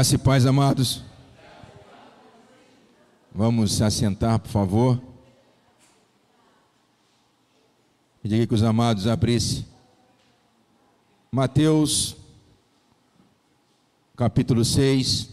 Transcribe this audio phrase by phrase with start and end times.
[0.00, 1.02] Graça e paz, amados.
[3.34, 4.98] Vamos se assentar, por favor.
[8.22, 9.66] Pedir que os amados abrissem.
[11.30, 12.16] Mateus,
[14.16, 15.28] capítulo 6,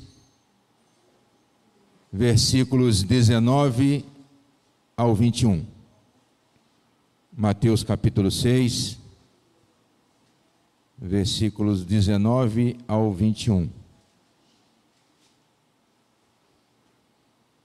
[2.12, 4.04] versículos 19
[4.98, 5.66] ao 21.
[7.32, 9.00] Mateus, capítulo 6,
[10.98, 13.87] versículos 19 ao 21.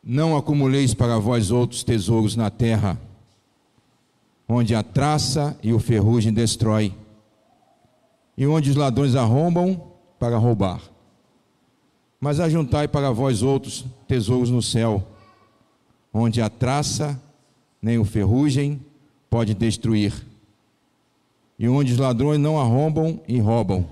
[0.05, 3.01] Não acumuleis para vós outros tesouros na terra,
[4.49, 6.93] onde a traça e o ferrugem destrói,
[8.37, 9.81] e onde os ladrões arrombam
[10.19, 10.81] para roubar.
[12.21, 15.07] Mas ajuntai para vós outros tesouros no céu,
[16.13, 17.21] onde a traça
[17.81, 18.81] nem o ferrugem
[19.31, 20.13] pode destruir,
[21.59, 23.87] e onde os ladrões não arrombam e roubam.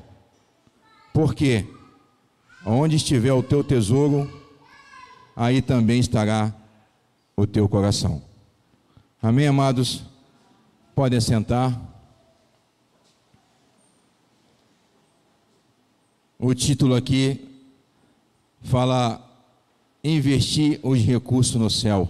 [1.15, 1.65] Porque
[2.67, 4.40] onde estiver o teu tesouro,
[5.41, 6.55] aí também estará
[7.35, 8.23] o teu coração.
[9.23, 10.03] Amém, amados?
[10.95, 11.81] Podem sentar.
[16.39, 17.49] O título aqui
[18.61, 19.27] fala
[20.05, 22.07] investir os recursos no céu.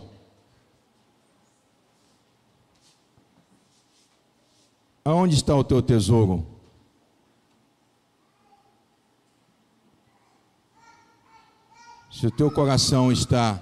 [5.05, 6.45] Aonde está o teu tesouro?
[12.21, 13.59] Se o teu coração está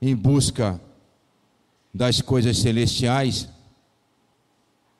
[0.00, 0.80] em busca
[1.92, 3.46] das coisas celestiais,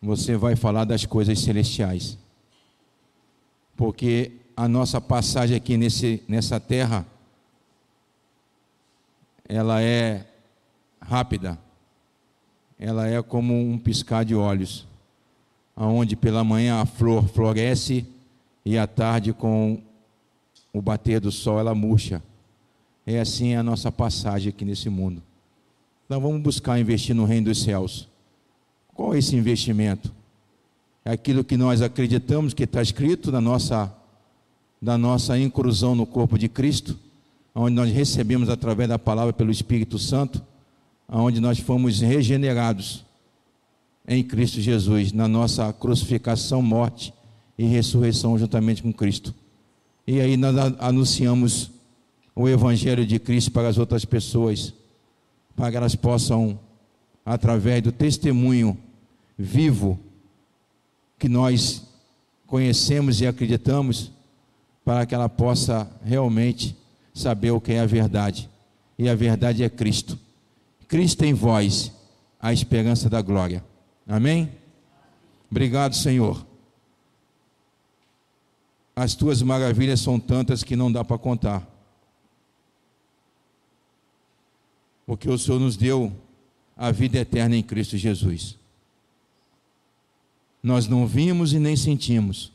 [0.03, 2.19] você vai falar das coisas celestiais.
[3.75, 7.07] Porque a nossa passagem aqui nesse, nessa terra,
[9.49, 10.27] ela é
[11.01, 11.59] rápida,
[12.79, 14.87] ela é como um piscar de olhos,
[15.75, 18.07] aonde pela manhã a flor floresce
[18.67, 19.83] e à tarde com
[20.75, 22.21] o bater do sol ela murcha.
[23.07, 25.23] É assim a nossa passagem aqui nesse mundo.
[26.05, 28.09] Então vamos buscar investir no reino dos céus.
[28.93, 30.13] Qual é esse investimento?
[31.05, 33.95] É aquilo que nós acreditamos que está escrito na nossa,
[34.83, 36.99] na nossa inclusão no corpo de Cristo,
[37.55, 40.43] onde nós recebemos através da palavra pelo Espírito Santo,
[41.09, 43.05] onde nós fomos regenerados
[44.09, 47.15] em Cristo Jesus, na nossa crucificação, morte
[47.57, 49.35] e ressurreição juntamente com Cristo.
[50.07, 51.71] E aí nós anunciamos
[52.35, 54.75] o Evangelho de Cristo para as outras pessoas,
[55.57, 56.59] para que elas possam,
[57.25, 58.77] através do testemunho
[59.39, 59.99] vivo
[61.19, 61.83] que nós
[62.47, 64.13] conhecemos e acreditamos,
[64.85, 66.77] para que ela possa realmente
[67.15, 68.51] saber o que é a verdade.
[68.99, 70.19] E a verdade é Cristo.
[70.87, 71.91] Cristo em vós,
[72.39, 73.65] a esperança da glória.
[74.07, 74.51] Amém?
[75.51, 76.45] Obrigado, Senhor
[78.97, 81.69] as tuas maravilhas são tantas que não dá para contar.
[85.05, 86.13] Porque o Senhor nos deu
[86.77, 88.57] a vida eterna em Cristo Jesus.
[90.63, 92.53] Nós não vimos e nem sentimos,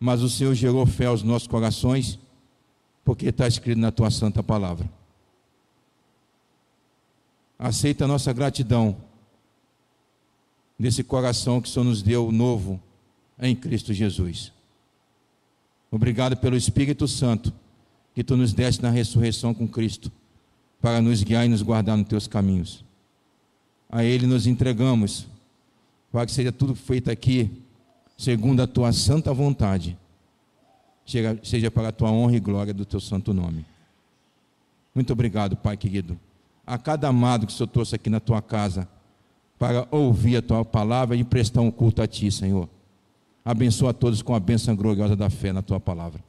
[0.00, 2.18] mas o Senhor gerou fé aos nossos corações,
[3.04, 4.90] porque está escrito na tua santa palavra.
[7.58, 8.96] Aceita a nossa gratidão
[10.76, 12.82] desse coração que o Senhor nos deu novo
[13.38, 14.52] em Cristo Jesus.
[15.92, 17.52] Obrigado pelo Espírito Santo
[18.14, 20.10] que tu nos deste na ressurreição com Cristo,
[20.80, 22.82] para nos guiar e nos guardar nos teus caminhos.
[23.90, 25.26] A Ele nos entregamos,
[26.10, 27.62] para que seja tudo feito aqui,
[28.16, 29.98] segundo a tua santa vontade,
[31.42, 33.66] seja para a tua honra e glória do teu santo nome.
[34.94, 36.18] Muito obrigado, Pai querido.
[36.66, 38.88] A cada amado que o Senhor trouxe aqui na tua casa,
[39.58, 42.66] para ouvir a tua palavra e prestar um culto a ti, Senhor.
[43.44, 46.22] Abençoa todos com a bênção gloriosa da fé na tua palavra.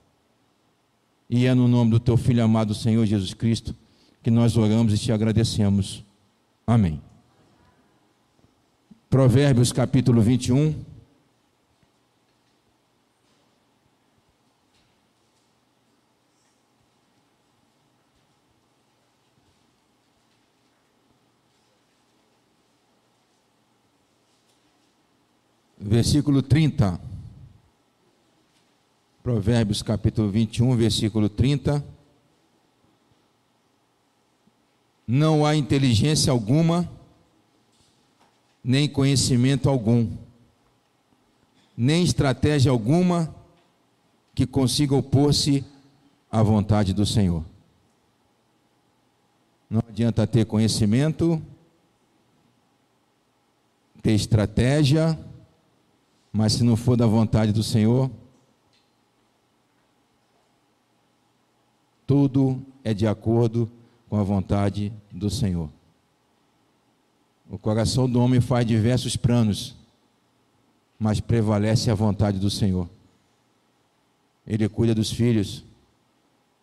[1.30, 3.76] E é no nome do teu filho amado Senhor Jesus Cristo
[4.22, 6.04] que nós oramos e te agradecemos.
[6.66, 7.02] Amém.
[9.10, 10.74] Provérbios capítulo 21.
[25.84, 27.00] Versículo 30.
[29.22, 31.84] Provérbios capítulo 21, versículo 30.
[35.06, 36.90] Não há inteligência alguma,
[38.64, 40.10] nem conhecimento algum,
[41.76, 43.34] nem estratégia alguma
[44.34, 45.66] que consiga opor-se
[46.32, 47.44] à vontade do Senhor.
[49.70, 51.42] Não adianta ter conhecimento,
[54.02, 55.18] ter estratégia,
[56.34, 58.10] mas se não for da vontade do Senhor,
[62.08, 63.72] tudo é de acordo
[64.10, 65.70] com a vontade do Senhor.
[67.48, 69.76] O coração do homem faz diversos planos,
[70.98, 72.90] mas prevalece a vontade do Senhor.
[74.46, 75.64] Ele cuida dos filhos,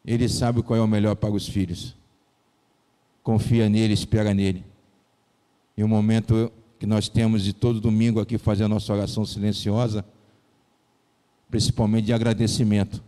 [0.05, 1.95] ele sabe qual é o melhor para os filhos.
[3.23, 4.65] Confia nele, espera nele.
[5.77, 6.51] E o momento
[6.81, 10.03] que nós temos de todo domingo aqui fazer a nossa oração silenciosa,
[11.51, 13.05] principalmente de agradecimento.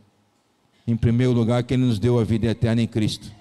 [0.86, 3.32] Em primeiro lugar, que Ele nos deu a vida eterna em Cristo.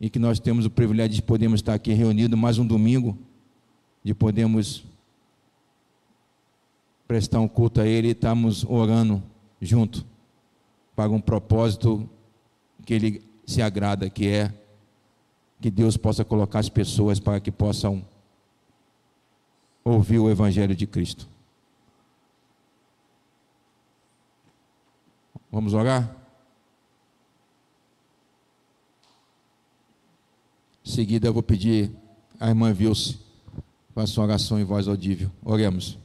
[0.00, 3.16] E que nós temos o privilégio de podermos estar aqui reunidos mais um domingo,
[4.02, 4.82] de podermos
[7.06, 9.22] prestar um culto a Ele e estarmos orando
[9.60, 10.02] junto
[10.94, 12.08] para um propósito
[12.86, 14.50] que Ele se agrada, que é
[15.60, 18.04] que Deus possa colocar as pessoas para que possam
[19.84, 21.28] ouvir o Evangelho de Cristo.
[25.50, 26.14] Vamos orar?
[30.84, 31.90] Em seguida, eu vou pedir
[32.38, 33.18] à irmã Vilce,
[33.94, 35.30] faça uma oração em voz audível.
[35.44, 35.98] Oremos.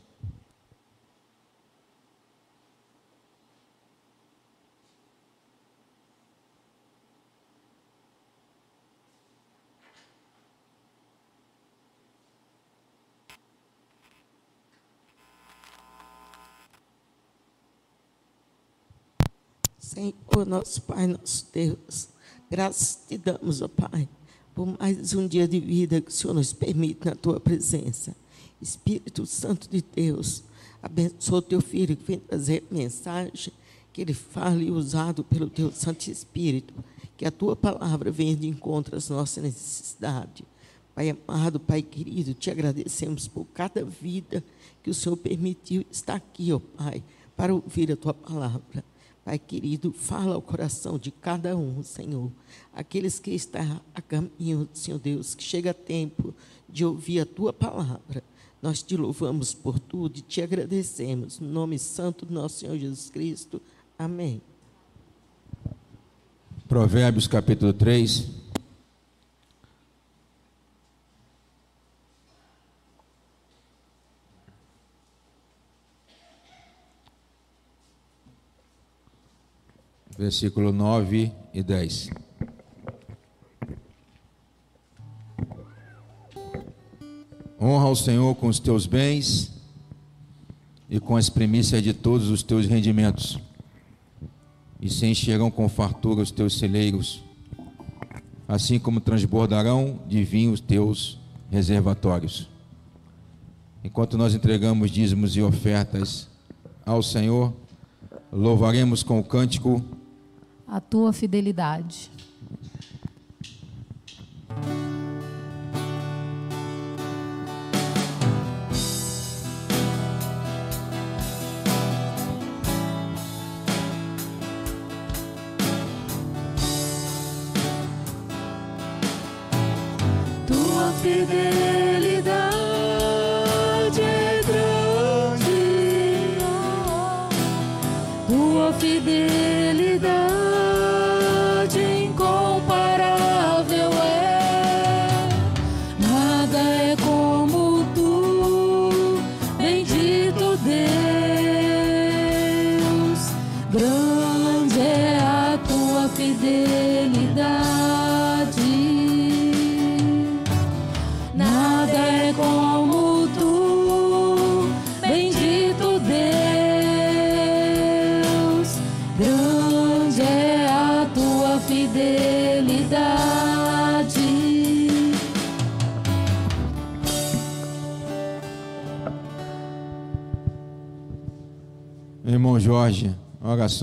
[19.91, 22.07] Senhor, nosso Pai, nosso Deus,
[22.49, 24.07] graças te damos, ó Pai,
[24.55, 28.15] por mais um dia de vida que o Senhor nos permite na tua presença.
[28.61, 30.45] Espírito Santo de Deus,
[30.81, 33.51] abençoa teu filho que vem trazer mensagem,
[33.91, 36.73] que ele fale usado pelo teu Santo Espírito,
[37.17, 40.45] que a tua palavra venha de encontro às nossas necessidades.
[40.95, 44.41] Pai amado, Pai querido, te agradecemos por cada vida
[44.81, 47.03] que o Senhor permitiu estar aqui, ó Pai,
[47.35, 48.89] para ouvir a tua palavra.
[49.31, 52.29] Pai querido, fala ao coração de cada um, Senhor.
[52.73, 56.35] Aqueles que estão a caminho, Senhor Deus, que chega tempo
[56.67, 58.21] de ouvir a tua palavra.
[58.61, 61.39] Nós te louvamos por tudo e te agradecemos.
[61.39, 63.61] No nome santo do nosso Senhor Jesus Cristo.
[63.97, 64.41] Amém.
[66.67, 68.50] Provérbios capítulo 3.
[80.21, 82.12] Versículo 9 e 10.
[87.59, 89.51] Honra o Senhor com os teus bens
[90.88, 93.39] e com as primícias de todos os teus rendimentos,
[94.79, 97.24] e se encherão com fartura os teus celeiros,
[98.47, 101.17] assim como transbordarão de vinho os teus
[101.50, 102.47] reservatórios.
[103.83, 106.27] Enquanto nós entregamos dízimos e ofertas
[106.85, 107.51] ao Senhor,
[108.31, 109.83] louvaremos com o cântico
[110.71, 112.09] a tua fidelidade.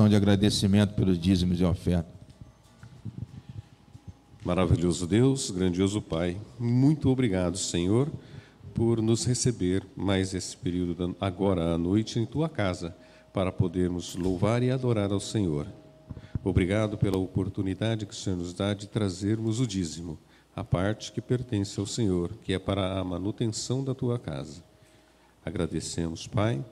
[0.07, 2.13] De agradecimento pelos dízimos e ofertas.
[4.45, 8.11] Maravilhoso Deus, grandioso Pai, muito obrigado, Senhor,
[8.75, 12.95] por nos receber mais esse período, agora à noite, em tua casa,
[13.33, 15.67] para podermos louvar e adorar ao Senhor.
[16.45, 20.19] Obrigado pela oportunidade que o Senhor nos dá de trazermos o dízimo,
[20.55, 24.63] a parte que pertence ao Senhor, que é para a manutenção da tua casa.
[25.45, 26.65] Agradecemos, Pai,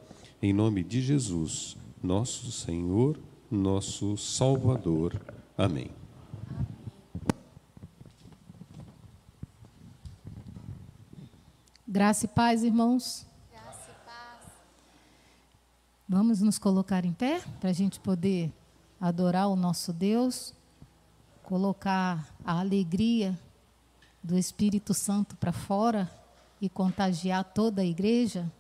[0.43, 3.19] em nome de Jesus, nosso Senhor,
[3.51, 5.21] nosso Salvador.
[5.57, 5.91] Amém.
[11.87, 13.27] Graça e paz, irmãos.
[16.09, 18.53] Vamos nos colocar em pé para a gente poder
[19.01, 20.55] adorar o nosso Deus,
[21.43, 23.37] colocar a alegria
[24.23, 26.11] do Espírito Santo para fora
[26.61, 28.51] e contagiar toda a igreja.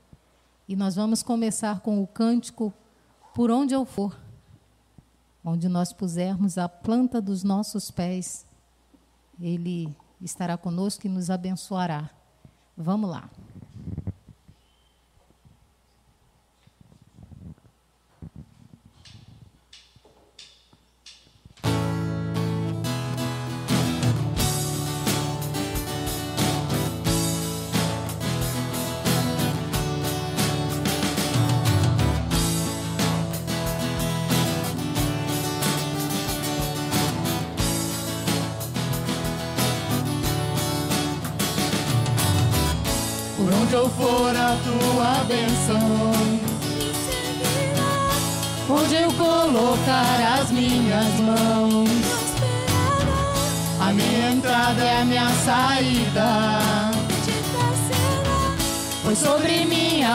[0.69, 2.75] E nós vamos começar com o cântico
[3.37, 4.19] Por onde eu for,
[5.45, 8.47] onde nós pusermos a planta dos nossos pés,
[9.39, 12.09] Ele estará conosco e nos abençoará.
[12.75, 13.29] Vamos lá.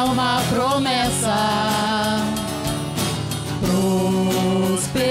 [0.01, 1.35] Há uma promessa.
[3.61, 5.01] Prosperarei.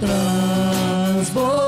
[0.00, 1.58] Transbordarei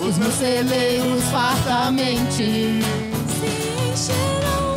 [0.00, 2.80] os meus celeiros fartamente
[3.28, 3.50] se
[3.92, 4.74] encherão.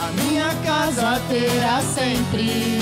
[0.00, 2.78] A minha casa terá sempre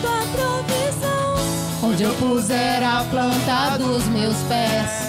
[0.00, 1.36] tua provisão.
[1.82, 4.99] Onde eu puser a planta dos meus pés,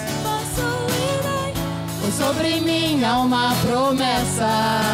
[2.32, 4.91] sobre mim há uma promessa.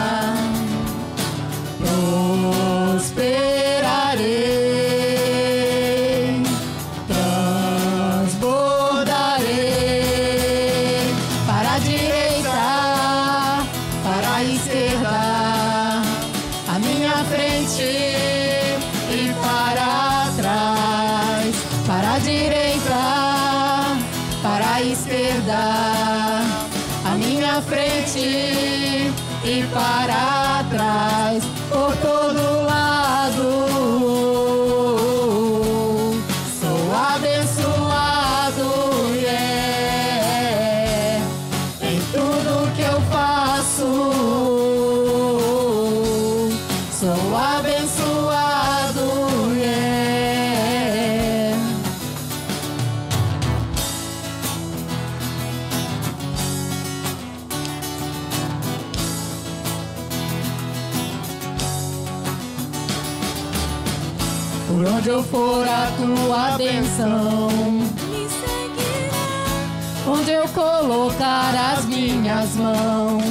[71.29, 73.23] As minhas mãos,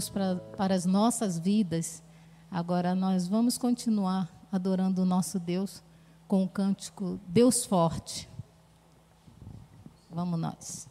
[0.00, 2.02] Deus pra, para as nossas vidas.
[2.50, 5.82] Agora nós vamos continuar adorando o nosso Deus
[6.26, 8.28] com o cântico Deus Forte.
[10.10, 10.89] Vamos nós.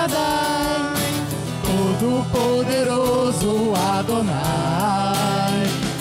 [0.00, 0.96] Shaddai,
[1.62, 4.30] todo poderoso Adonai.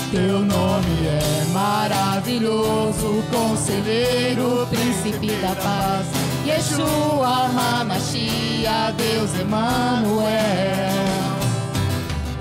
[0.10, 6.08] Teu nome é maravilhoso, conselheiro, príncipe da paz.
[6.46, 10.30] Yeshua Hamashia, Deus Emanuel.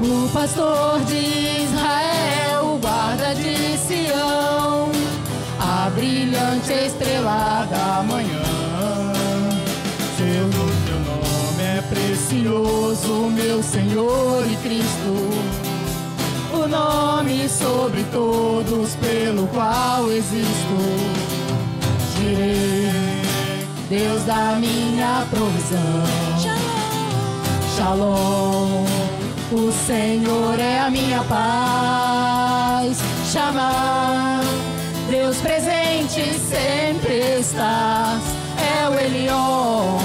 [0.00, 1.57] O pastor de
[12.38, 15.28] precioso, meu Senhor e Cristo.
[16.52, 20.76] O nome sobre todos pelo qual existo.
[22.16, 23.22] Jireh,
[23.88, 26.04] Deus da minha provisão.
[27.76, 28.84] Shalom.
[29.50, 32.98] O Senhor é a minha paz.
[33.32, 34.42] Chamar,
[35.10, 38.22] Deus presente sempre estás.
[38.58, 39.98] É o Elion,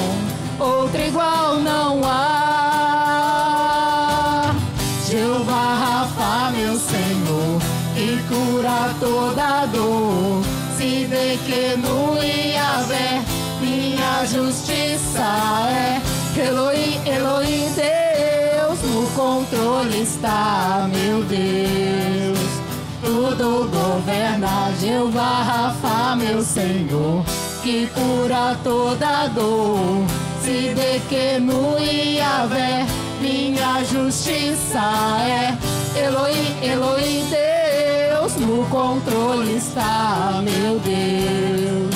[0.63, 2.53] outro igual não há.
[5.09, 7.59] Jeová Rafa, meu Senhor,
[7.93, 10.41] que cura toda dor.
[10.77, 13.21] Se vê que no Iavé
[13.61, 15.25] minha justiça
[15.69, 16.01] é.
[16.35, 22.39] Eloí, Eloí, Deus, no controle está, meu Deus.
[23.01, 27.23] Tudo governa, Jeová Rafa, meu Senhor,
[27.61, 30.22] que cura toda dor.
[31.39, 32.85] No Iavé
[33.21, 34.81] minha justiça
[35.25, 35.57] é.
[35.97, 41.95] Eloí, Eloí, Deus, no controle está, meu Deus.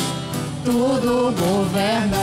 [0.63, 2.17] Tudo governa.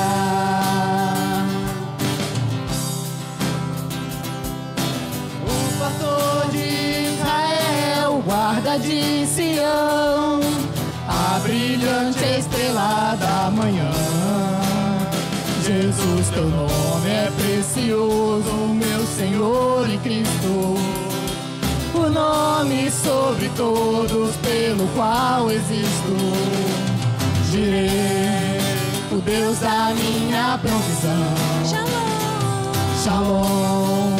[5.46, 10.40] O pastor de Israel, guarda de Sião,
[11.08, 13.93] a brilhante estrela da manhã.
[15.66, 20.76] Jesus, teu nome é precioso, meu Senhor e Cristo.
[21.94, 26.16] O nome sobre todos pelo qual existo.
[27.50, 28.60] Jireh,
[29.10, 31.34] o Deus da minha provisão.
[33.02, 34.16] Shalom.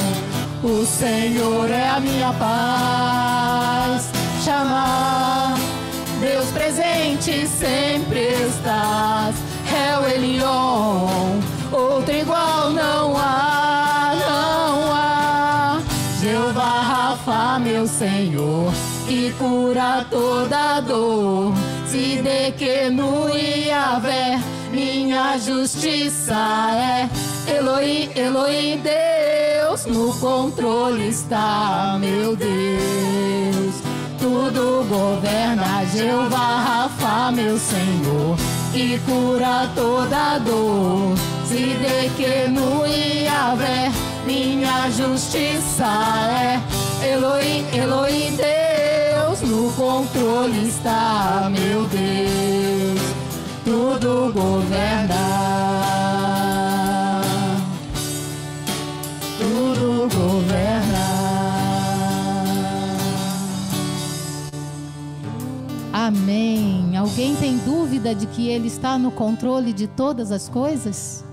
[0.63, 4.09] O Senhor é a minha paz.
[4.43, 5.59] Chamar,
[6.21, 9.44] Deus presente sempre estás.
[10.03, 15.81] É Elion, outro igual não há, não há.
[16.21, 18.73] Jeová Rafa, meu Senhor,
[19.07, 21.55] que cura toda dor.
[21.87, 24.41] Se de que no Iavé
[24.73, 26.35] minha justiça
[26.73, 27.09] é.
[27.47, 33.75] Eloí, Eloí, Deus, no controle está, meu Deus.
[34.19, 38.37] Tudo governa, Jeová Rafa, meu Senhor,
[38.75, 41.15] que cura toda dor.
[41.47, 43.93] Se de que no Iavé
[44.27, 45.87] minha justiça
[46.29, 46.61] é.
[47.13, 53.01] Eloí, Eloí, Deus, no controle está, meu Deus.
[53.65, 55.23] Tudo governa.
[59.39, 61.14] Tudo governa.
[66.07, 66.95] Amém.
[66.99, 71.25] Alguém tem dúvida de que Ele está no controle de todas as coisas?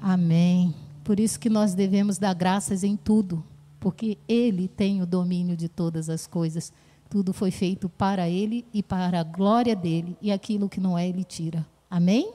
[0.00, 0.72] Amém.
[1.02, 3.42] Por isso que nós devemos dar graças em tudo,
[3.80, 6.72] porque Ele tem o domínio de todas as coisas.
[7.10, 11.08] Tudo foi feito para Ele e para a glória dele, e aquilo que não é,
[11.08, 11.66] Ele tira.
[11.90, 12.32] Amém?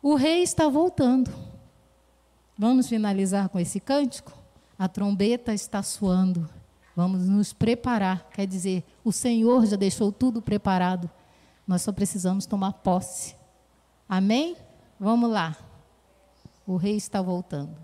[0.00, 1.28] O rei está voltando.
[2.56, 4.32] Vamos finalizar com esse cântico?
[4.78, 6.48] A trombeta está soando
[6.96, 11.10] Vamos nos preparar, quer dizer, o Senhor já deixou tudo preparado.
[11.66, 13.34] Nós só precisamos tomar posse.
[14.08, 14.56] Amém?
[14.98, 15.56] Vamos lá.
[16.66, 17.83] O rei está voltando.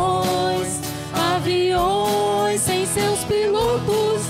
[0.00, 0.80] Quarteirões,
[1.12, 4.22] aviões sem seus pilotos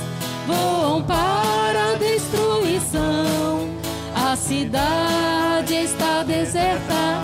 [0.47, 3.69] voam para a destruição.
[4.15, 7.23] A cidade está deserta,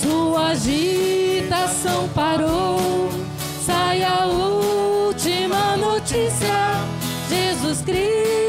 [0.00, 3.10] sua agitação parou.
[3.64, 6.84] Sai a última notícia:
[7.28, 8.41] Jesus Cristo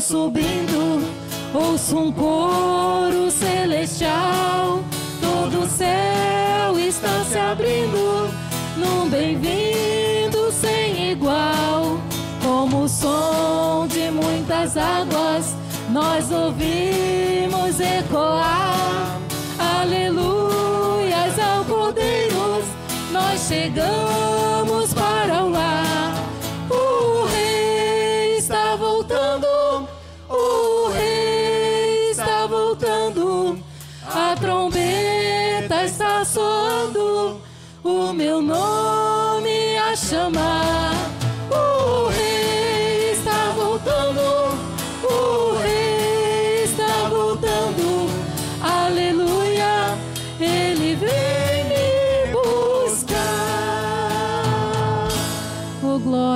[0.00, 1.04] subindo,
[1.54, 4.82] ouço um coro celestial.
[5.20, 8.30] Todo o céu está se abrindo
[8.76, 11.98] num bem-vindo sem igual
[12.42, 15.54] como o som de muitas águas,
[15.90, 19.18] nós ouvimos ecoar.
[19.58, 22.62] Aleluias ao Cordeiro,
[23.12, 24.92] nós chegamos
[40.10, 40.94] nome a chamar.
[41.50, 42.30] O Rei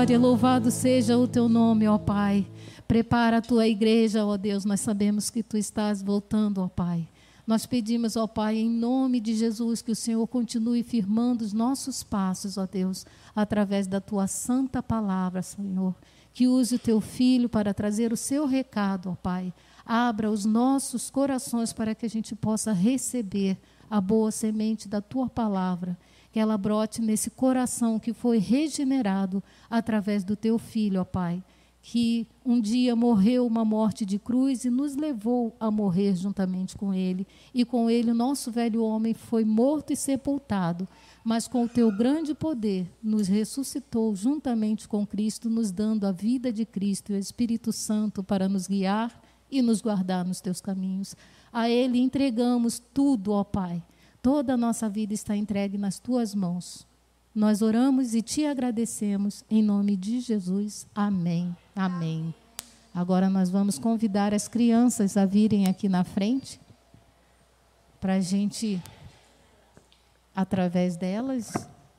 [0.05, 2.47] glória, louvado seja o teu nome, ó Pai.
[2.87, 7.09] Prepara a tua igreja, ó Deus, nós sabemos que tu estás voltando, ó Pai.
[7.47, 12.03] Nós pedimos, ó Pai, em nome de Jesus, que o Senhor continue firmando os nossos
[12.03, 13.05] passos, ó Deus,
[13.37, 15.95] através da tua santa palavra, Senhor.
[16.33, 19.53] Que use o teu filho para trazer o seu recado, ó Pai.
[19.85, 23.59] Abra os nossos corações para que a gente possa receber
[23.91, 25.99] a boa semente da tua palavra
[26.35, 31.41] que ela brote nesse coração que foi regenerado através do teu filho, ó Pai,
[31.87, 36.95] que um dia morreu uma morte de cruz e nos levou a morrer juntamente com
[36.95, 40.89] ele, e com ele o nosso velho homem foi morto e sepultado,
[41.23, 46.51] mas com o teu grande poder nos ressuscitou juntamente com Cristo, nos dando a vida
[46.51, 51.15] de Cristo e o Espírito Santo para nos guiar e nos guardar nos teus caminhos.
[51.53, 53.83] A ele entregamos tudo, ó Pai
[54.25, 56.87] Toda a nossa vida está entregue nas tuas mãos.
[57.35, 60.87] Nós oramos e te agradecemos em nome de Jesus.
[60.95, 61.55] Amém.
[61.77, 62.33] Amém.
[62.95, 66.61] Agora nós vamos convidar as crianças a virem aqui na frente
[68.01, 68.81] para a gente,
[70.37, 71.53] através delas,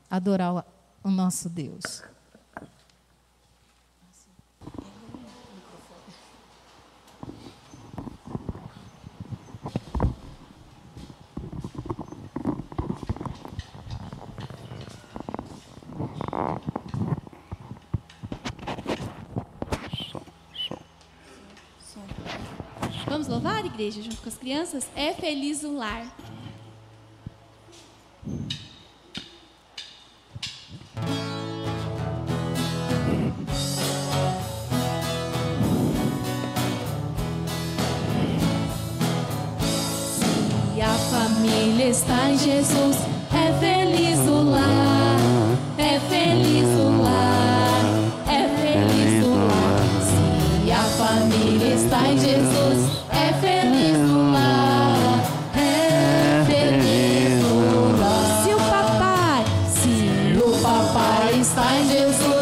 [0.10, 0.66] adorar
[1.04, 2.04] o nosso Deus.
[23.16, 24.88] Vamos louvar, igreja, junto com as crianças?
[24.96, 26.06] É feliz o lar.
[40.74, 42.98] Se a família está em Jesus,
[43.34, 43.75] é feliz
[61.46, 62.35] está Jesus,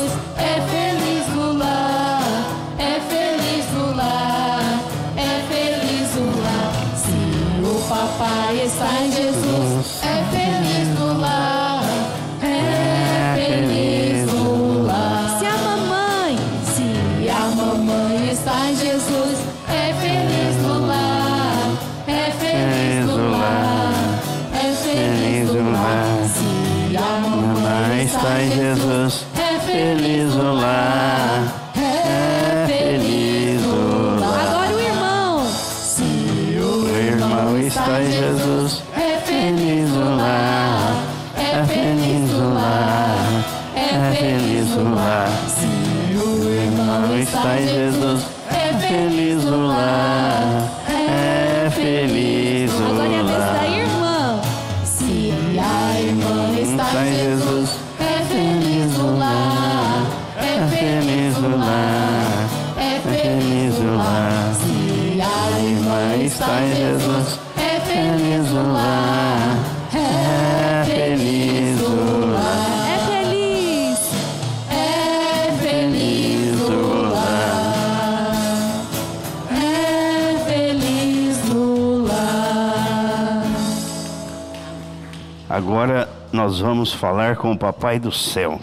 [86.73, 88.59] vamos falar com o Papai do Céu,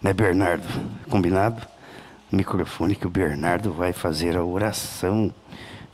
[0.00, 0.64] né, Bernardo?
[1.10, 1.66] Combinado?
[2.30, 5.34] Microfone que o Bernardo vai fazer a oração,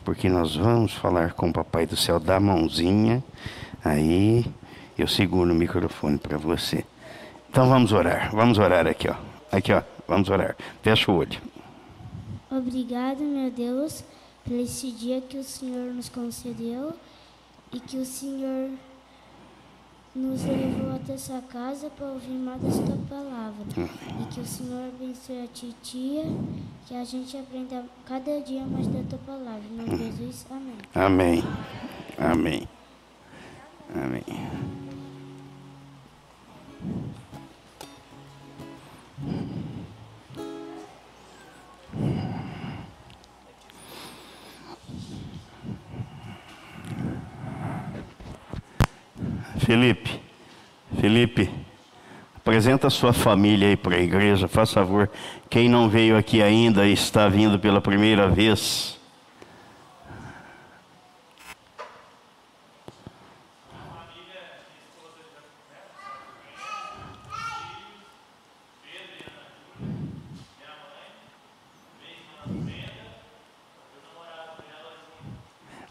[0.04, 3.24] porque nós vamos falar com o Papai do Céu da mãozinha.
[3.82, 4.44] Aí
[4.98, 6.84] eu seguro o microfone para você.
[7.48, 9.14] Então vamos orar, vamos orar aqui, ó.
[9.50, 10.54] Aqui, ó, vamos orar.
[10.82, 11.40] Fecha o olho.
[12.50, 14.04] Obrigado, meu Deus,
[14.44, 16.92] por esse dia que o Senhor nos concedeu
[17.72, 18.72] e que o Senhor
[20.16, 23.66] nos levou até essa casa para ouvir mais da tua palavra.
[24.20, 26.24] E que o Senhor abençoe a titia,
[26.86, 29.62] que a gente aprenda cada dia mais da tua palavra.
[29.70, 30.74] Em nome de Jesus, amém.
[30.94, 31.44] Amém.
[32.18, 32.68] Amém.
[33.94, 34.85] Amém.
[49.76, 50.20] Felipe,
[50.98, 51.50] Felipe,
[52.34, 55.10] apresenta sua família aí para a igreja, faz favor.
[55.50, 58.98] Quem não veio aqui ainda e está vindo pela primeira vez,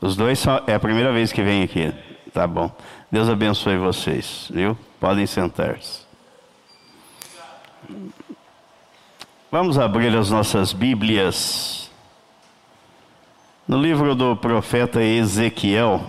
[0.01, 1.91] Os dois são, é a primeira vez que vem aqui.
[2.31, 2.69] Tá bom.
[3.15, 4.77] Deus abençoe vocês, viu?
[4.99, 6.01] Podem sentar-se.
[9.49, 11.89] Vamos abrir as nossas Bíblias
[13.65, 16.05] no livro do profeta Ezequiel,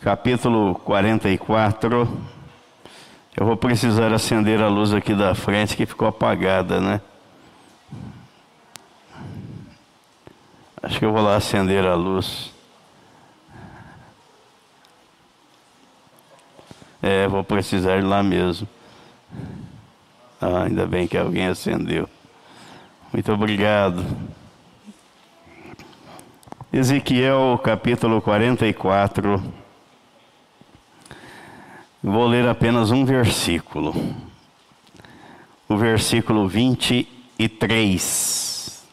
[0.00, 2.20] capítulo 44.
[3.36, 7.00] Eu vou precisar acender a luz aqui da frente que ficou apagada, né?
[10.82, 12.52] Acho que eu vou lá acender a luz.
[17.02, 18.68] É, vou precisar ir lá mesmo.
[20.38, 22.06] Ah, ainda bem que alguém acendeu.
[23.10, 24.04] Muito obrigado.
[26.70, 29.42] Ezequiel capítulo 44.
[32.02, 33.94] Vou ler apenas um versículo.
[35.68, 38.86] O versículo 23.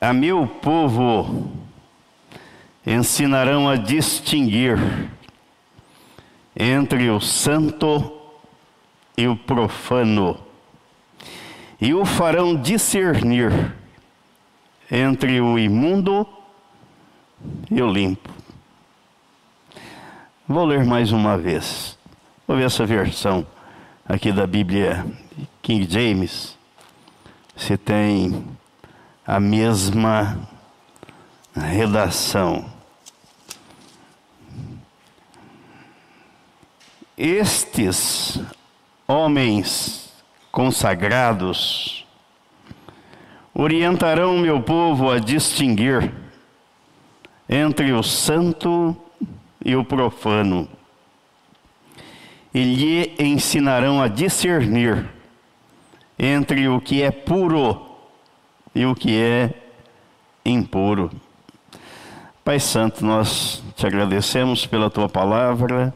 [0.00, 1.50] A meu povo
[2.86, 4.78] ensinarão a distinguir
[6.58, 8.20] entre o santo
[9.16, 10.36] e o profano,
[11.80, 13.72] e o farão discernir
[14.90, 16.26] entre o imundo
[17.70, 18.28] e o limpo.
[20.48, 21.96] Vou ler mais uma vez.
[22.46, 23.46] Vou ver essa versão
[24.08, 25.06] aqui da Bíblia
[25.62, 26.58] King James.
[27.54, 28.44] Se tem
[29.26, 30.48] a mesma
[31.54, 32.77] redação.
[37.20, 38.40] Estes
[39.08, 40.12] homens
[40.52, 42.06] consagrados
[43.52, 46.14] orientarão meu povo a distinguir
[47.48, 48.96] entre o santo
[49.64, 50.68] e o profano,
[52.54, 55.04] e lhe ensinarão a discernir
[56.16, 57.96] entre o que é puro
[58.72, 59.52] e o que é
[60.44, 61.10] impuro.
[62.44, 65.92] Pai Santo, nós te agradecemos pela tua palavra,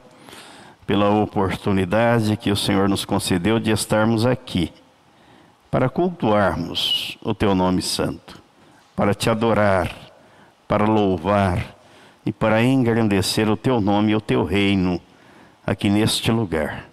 [0.92, 4.70] pela oportunidade que o Senhor nos concedeu de estarmos aqui
[5.70, 8.42] para cultuarmos o teu nome santo,
[8.94, 9.90] para te adorar,
[10.68, 11.64] para louvar
[12.26, 15.00] e para engrandecer o teu nome e o teu reino
[15.66, 16.84] aqui neste lugar.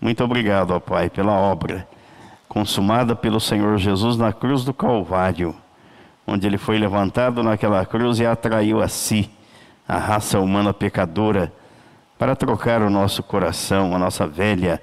[0.00, 1.86] Muito obrigado, ó Pai, pela obra
[2.48, 5.54] consumada pelo Senhor Jesus na cruz do Calvário,
[6.26, 9.30] onde ele foi levantado naquela cruz e atraiu a si
[9.86, 11.52] a raça humana pecadora
[12.18, 14.80] para trocar o nosso coração, a nossa velha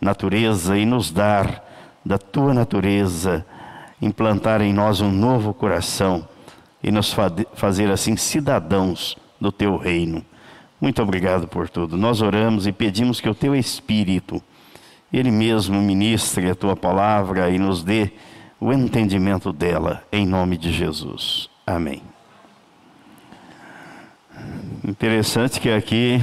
[0.00, 1.64] natureza e nos dar
[2.04, 3.44] da tua natureza,
[4.00, 6.28] implantar em nós um novo coração
[6.82, 7.14] e nos
[7.54, 10.24] fazer assim cidadãos do teu reino.
[10.80, 11.96] Muito obrigado por tudo.
[11.96, 14.42] Nós oramos e pedimos que o teu Espírito,
[15.10, 18.10] ele mesmo ministre a tua palavra e nos dê
[18.60, 21.48] o entendimento dela, em nome de Jesus.
[21.66, 22.02] Amém.
[24.86, 26.22] Interessante que aqui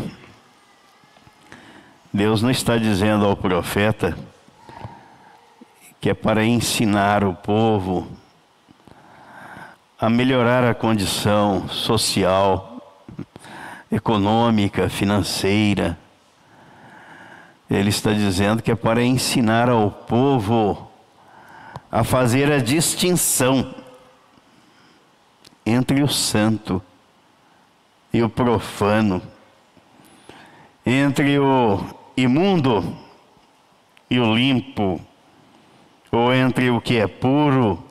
[2.13, 4.17] Deus não está dizendo ao profeta
[6.02, 8.08] que é para ensinar o povo
[10.00, 12.82] a melhorar a condição social,
[13.91, 15.95] econômica, financeira.
[17.69, 20.91] Ele está dizendo que é para ensinar ao povo
[21.91, 23.76] a fazer a distinção
[25.63, 26.82] entre o santo
[28.12, 29.21] e o profano,
[30.84, 32.96] entre o imundo
[34.10, 35.00] e o limpo
[36.12, 37.82] ou entre o que é puro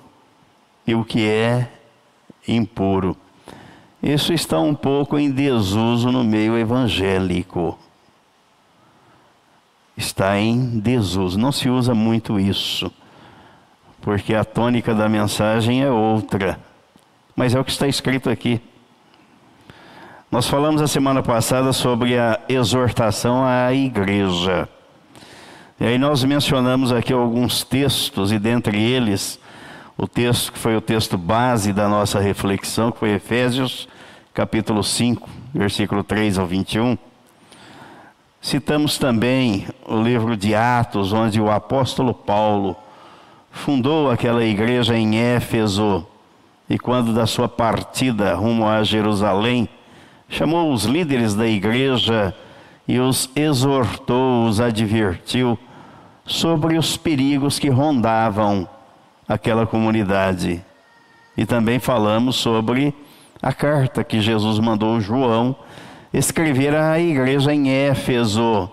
[0.86, 1.68] e o que é
[2.46, 3.16] impuro.
[4.02, 7.78] Isso está um pouco em desuso no meio evangélico.
[9.96, 12.90] Está em desuso, não se usa muito isso,
[14.00, 16.58] porque a tônica da mensagem é outra,
[17.36, 18.62] mas é o que está escrito aqui.
[20.30, 24.68] Nós falamos a semana passada sobre a exortação à igreja.
[25.80, 29.40] E aí nós mencionamos aqui alguns textos, e dentre eles,
[29.98, 33.88] o texto que foi o texto base da nossa reflexão, que foi Efésios,
[34.32, 36.96] capítulo 5, versículo 3 ao 21.
[38.40, 42.76] Citamos também o livro de Atos, onde o apóstolo Paulo
[43.50, 46.06] fundou aquela igreja em Éfeso,
[46.68, 49.68] e quando da sua partida rumo a Jerusalém,
[50.30, 52.32] chamou os líderes da igreja
[52.86, 55.58] e os exortou, os advertiu
[56.24, 58.66] sobre os perigos que rondavam
[59.28, 60.64] aquela comunidade.
[61.36, 62.94] E também falamos sobre
[63.42, 65.56] a carta que Jesus mandou João
[66.12, 68.70] escrever à igreja em Éfeso,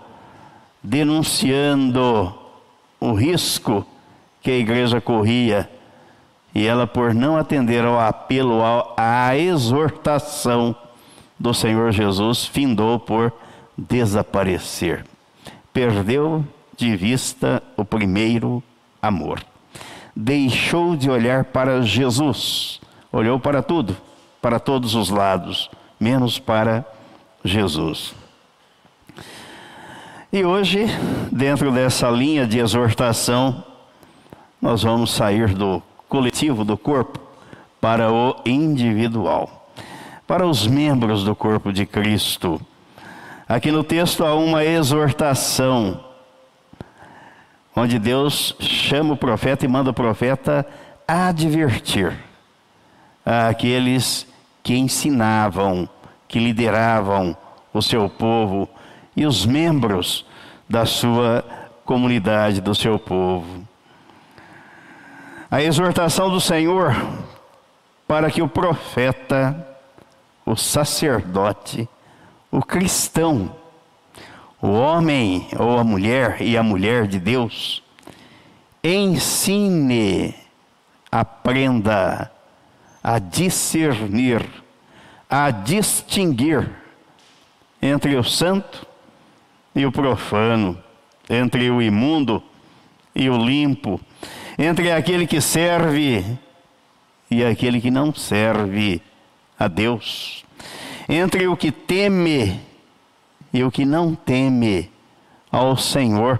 [0.82, 2.34] denunciando
[3.00, 3.84] o risco
[4.40, 5.68] que a igreja corria.
[6.54, 8.60] E ela, por não atender ao apelo,
[8.96, 10.74] à exortação
[11.38, 13.32] do Senhor Jesus, findou por
[13.76, 15.04] desaparecer.
[15.72, 16.44] Perdeu
[16.76, 18.62] de vista o primeiro
[19.00, 19.44] amor.
[20.14, 22.80] Deixou de olhar para Jesus,
[23.12, 23.96] olhou para tudo,
[24.42, 26.84] para todos os lados, menos para
[27.44, 28.14] Jesus.
[30.32, 30.84] E hoje,
[31.32, 33.64] dentro dessa linha de exortação,
[34.60, 37.18] nós vamos sair do coletivo do corpo
[37.80, 39.57] para o individual,
[40.28, 42.60] para os membros do corpo de Cristo.
[43.48, 46.04] Aqui no texto há uma exortação
[47.74, 50.66] onde Deus chama o profeta e manda o profeta
[51.06, 52.14] advertir
[53.24, 54.26] aqueles
[54.62, 55.88] que ensinavam,
[56.28, 57.34] que lideravam
[57.72, 58.68] o seu povo
[59.16, 60.26] e os membros
[60.68, 61.42] da sua
[61.86, 63.66] comunidade, do seu povo.
[65.50, 66.94] A exortação do Senhor
[68.06, 69.67] para que o profeta,
[70.48, 71.86] o sacerdote,
[72.50, 73.54] o cristão,
[74.62, 77.82] o homem ou a mulher e a mulher de Deus,
[78.82, 80.34] ensine,
[81.12, 82.32] aprenda
[83.04, 84.42] a discernir,
[85.28, 86.66] a distinguir
[87.82, 88.86] entre o santo
[89.74, 90.82] e o profano,
[91.28, 92.42] entre o imundo
[93.14, 94.00] e o limpo,
[94.58, 96.24] entre aquele que serve
[97.30, 99.02] e aquele que não serve
[99.58, 100.44] a Deus,
[101.08, 102.60] entre o que teme
[103.52, 104.90] e o que não teme
[105.50, 106.38] ao Senhor,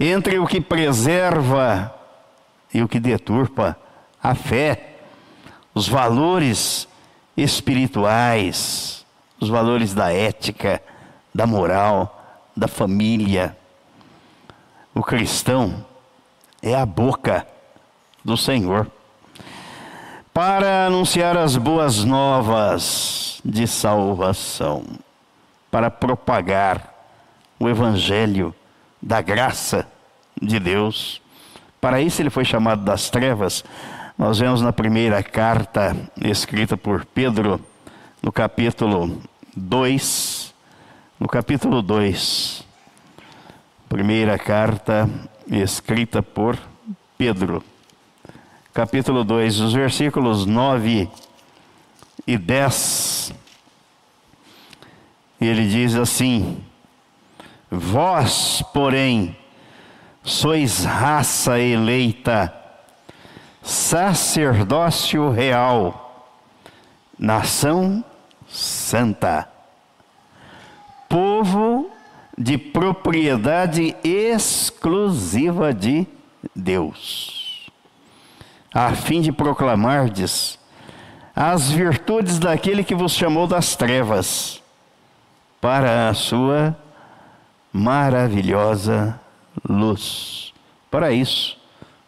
[0.00, 1.94] entre o que preserva
[2.72, 3.78] e o que deturpa
[4.22, 4.96] a fé,
[5.74, 6.88] os valores
[7.36, 9.06] espirituais,
[9.40, 10.82] os valores da ética,
[11.32, 13.56] da moral, da família.
[14.94, 15.84] O cristão
[16.60, 17.46] é a boca
[18.24, 18.90] do Senhor
[20.38, 24.84] para anunciar as boas novas de salvação,
[25.68, 26.94] para propagar
[27.58, 28.54] o evangelho
[29.02, 29.84] da graça
[30.40, 31.20] de Deus.
[31.80, 33.64] Para isso ele foi chamado das trevas.
[34.16, 37.60] Nós vemos na primeira carta escrita por Pedro,
[38.22, 39.20] no capítulo
[39.56, 40.54] 2,
[41.18, 42.64] no capítulo 2,
[43.88, 45.10] primeira carta
[45.50, 46.56] escrita por
[47.18, 47.60] Pedro
[48.72, 51.08] capítulo 2, os versículos 9
[52.26, 53.32] e 10.
[55.40, 56.62] Ele diz assim:
[57.70, 59.36] Vós, porém,
[60.22, 62.54] sois raça eleita,
[63.62, 66.28] sacerdócio real,
[67.18, 68.04] nação
[68.46, 69.48] santa,
[71.08, 71.90] povo
[72.36, 76.06] de propriedade exclusiva de
[76.54, 77.37] Deus
[78.72, 80.58] a fim de proclamardes
[81.34, 84.60] as virtudes daquele que vos chamou das trevas
[85.60, 86.76] para a sua
[87.72, 89.18] maravilhosa
[89.68, 90.52] luz.
[90.90, 91.56] Para isso,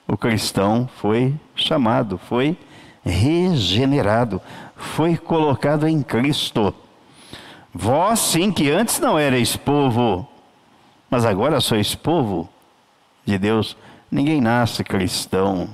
[0.08, 2.56] o cristão foi chamado, foi
[3.04, 4.42] regenerado,
[4.74, 6.74] foi colocado em Cristo.
[7.72, 10.28] Vós, sim, que antes não erais povo,
[11.08, 12.48] mas agora sois povo
[13.24, 13.76] de Deus.
[14.10, 15.68] Ninguém nasce cristão,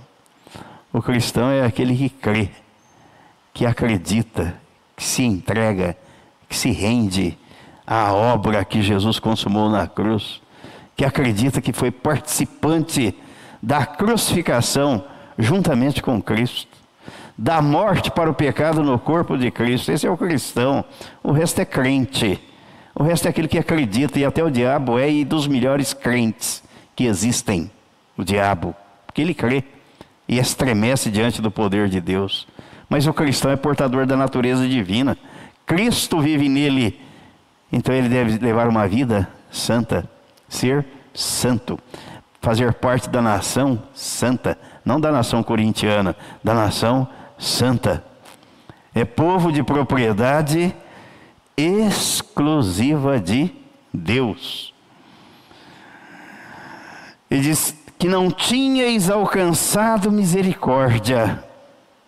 [0.92, 2.50] o cristão é aquele que crê,
[3.52, 4.54] que acredita,
[4.96, 5.96] que se entrega,
[6.48, 7.36] que se rende
[7.86, 10.40] à obra que Jesus consumou na cruz,
[10.96, 13.14] que acredita que foi participante
[13.62, 15.04] da crucificação
[15.38, 16.76] juntamente com Cristo,
[17.36, 19.92] da morte para o pecado no corpo de Cristo.
[19.92, 20.84] Esse é o cristão.
[21.22, 22.40] O resto é crente.
[22.94, 26.62] O resto é aquele que acredita, e até o diabo é e dos melhores crentes
[26.94, 27.70] que existem.
[28.16, 28.74] O diabo,
[29.06, 29.62] porque ele crê
[30.28, 32.46] e estremece diante do poder de Deus.
[32.88, 35.16] Mas o cristão é portador da natureza divina.
[35.64, 37.00] Cristo vive nele.
[37.70, 40.08] Então ele deve levar uma vida santa,
[40.48, 41.78] ser santo,
[42.40, 46.14] fazer parte da nação santa, não da nação corintiana,
[46.44, 47.08] da nação
[47.38, 48.04] santa.
[48.94, 50.74] É povo de propriedade
[51.56, 53.50] exclusiva de
[53.92, 54.72] Deus.
[57.30, 61.42] Ele diz: que não tinhais alcançado misericórdia,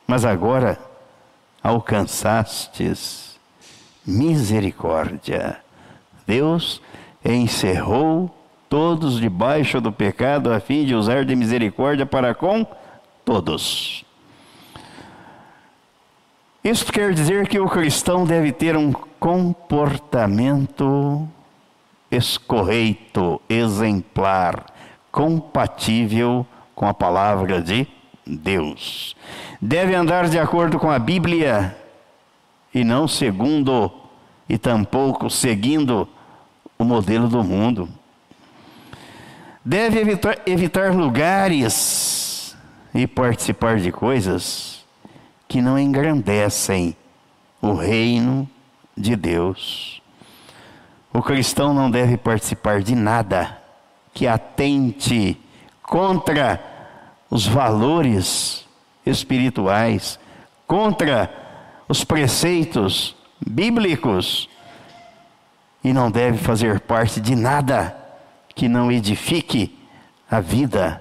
[0.07, 0.79] mas agora
[1.63, 3.39] alcançastes
[4.07, 5.59] misericórdia.
[6.27, 6.81] Deus
[7.25, 8.35] encerrou
[8.69, 12.67] todos debaixo do pecado a fim de usar de misericórdia para com
[13.25, 14.05] todos.
[16.63, 21.27] Isso quer dizer que o cristão deve ter um comportamento
[22.11, 24.67] escorreito, exemplar
[25.19, 26.47] compatível
[26.77, 27.89] com a palavra de
[28.25, 29.17] Deus.
[29.61, 31.77] Deve andar de acordo com a Bíblia
[32.73, 33.91] e não segundo
[34.49, 36.09] e tampouco seguindo
[36.79, 37.89] o modelo do mundo.
[39.65, 42.57] Deve evitar, evitar lugares
[42.95, 44.87] e participar de coisas
[45.49, 46.97] que não engrandecem
[47.61, 48.49] o reino
[48.97, 50.01] de Deus.
[51.13, 53.59] O cristão não deve participar de nada
[54.19, 55.41] que atente
[55.81, 56.61] contra
[57.31, 58.67] os valores
[59.07, 60.19] espirituais,
[60.67, 61.33] contra
[61.89, 64.49] os preceitos bíblicos
[65.85, 67.97] e não deve fazer parte de nada
[68.57, 69.79] que não edifique
[70.29, 71.01] a vida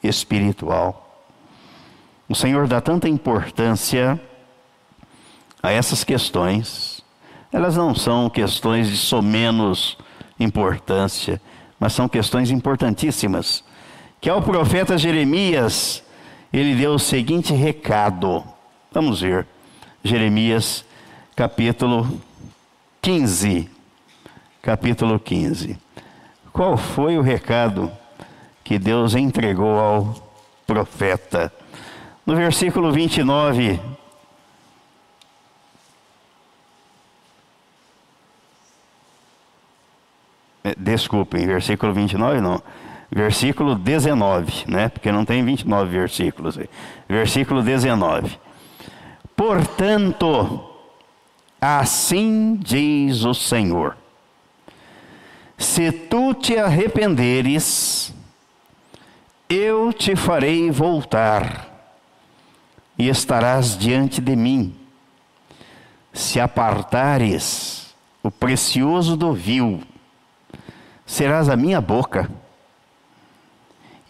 [0.00, 1.26] espiritual.
[2.28, 4.20] O Senhor dá tanta importância
[5.60, 7.04] a essas questões.
[7.52, 9.98] Elas não são questões de somenos
[10.38, 11.42] importância
[11.84, 13.62] mas são questões importantíssimas.
[14.18, 16.02] Que ao profeta Jeremias,
[16.50, 18.42] ele deu o seguinte recado.
[18.90, 19.46] Vamos ver.
[20.02, 20.82] Jeremias,
[21.36, 22.22] capítulo
[23.02, 23.68] 15.
[24.62, 25.78] Capítulo 15.
[26.54, 27.92] Qual foi o recado
[28.64, 30.14] que Deus entregou ao
[30.66, 31.52] profeta?
[32.24, 33.78] No versículo 29,
[40.64, 42.62] É, desculpem, versículo 29 não.
[43.10, 44.88] Versículo 19, né?
[44.88, 46.58] Porque não tem 29 versículos.
[47.06, 48.38] Versículo 19.
[49.36, 50.70] Portanto,
[51.60, 53.94] assim diz o Senhor:
[55.58, 58.12] se tu te arrependeres,
[59.48, 61.68] eu te farei voltar
[62.98, 64.74] e estarás diante de mim.
[66.12, 69.82] Se apartares o precioso do vil,
[71.06, 72.30] serás a minha boca,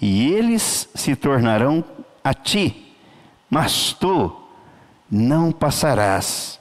[0.00, 1.84] e eles se tornarão
[2.22, 2.94] a ti,
[3.48, 4.34] mas tu
[5.10, 6.60] não passarás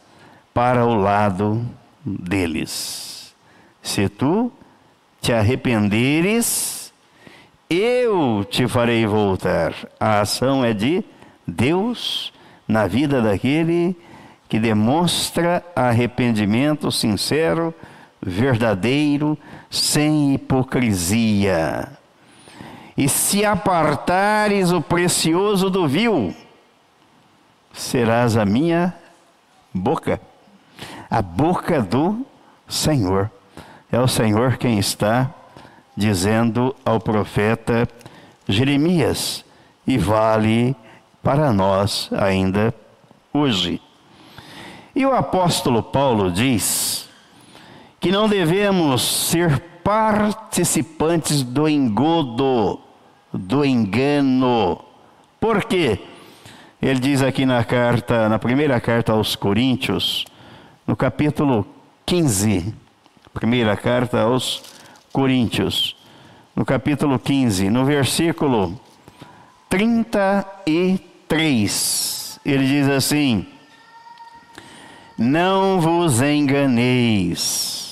[0.54, 1.66] para o lado
[2.06, 3.34] deles.
[3.82, 4.52] Se tu
[5.20, 6.94] te arrependeres,
[7.70, 9.74] eu te farei voltar.
[10.00, 11.04] A ação é de
[11.48, 12.32] Deus
[12.68, 13.96] na vida daquele
[14.48, 17.74] que demonstra arrependimento sincero,
[18.26, 19.38] verdadeiro,
[19.70, 21.90] sem hipocrisia.
[22.96, 26.34] E se apartares o precioso do vil,
[27.74, 28.94] serás a minha
[29.74, 30.22] boca,
[31.10, 32.26] a boca do
[32.68, 33.32] Senhor.
[33.92, 35.32] É o Senhor quem está
[35.96, 37.88] dizendo ao profeta
[38.48, 39.46] Jeremias,
[39.86, 40.76] e vale
[41.22, 42.74] para nós ainda
[43.34, 43.82] hoje.
[44.96, 47.10] E o apóstolo Paulo diz
[48.04, 52.78] que não devemos ser participantes do engodo,
[53.32, 54.84] do engano.
[55.40, 56.00] Por quê?
[56.82, 60.26] Ele diz aqui na carta, na primeira carta aos Coríntios,
[60.86, 61.66] no capítulo
[62.06, 62.76] 15,
[63.34, 64.62] primeira carta aos
[65.14, 65.96] Coríntios,
[66.54, 68.78] no capítulo 15, no versículo
[69.70, 73.48] 33, ele diz assim:
[75.18, 77.83] Não vos enganeis,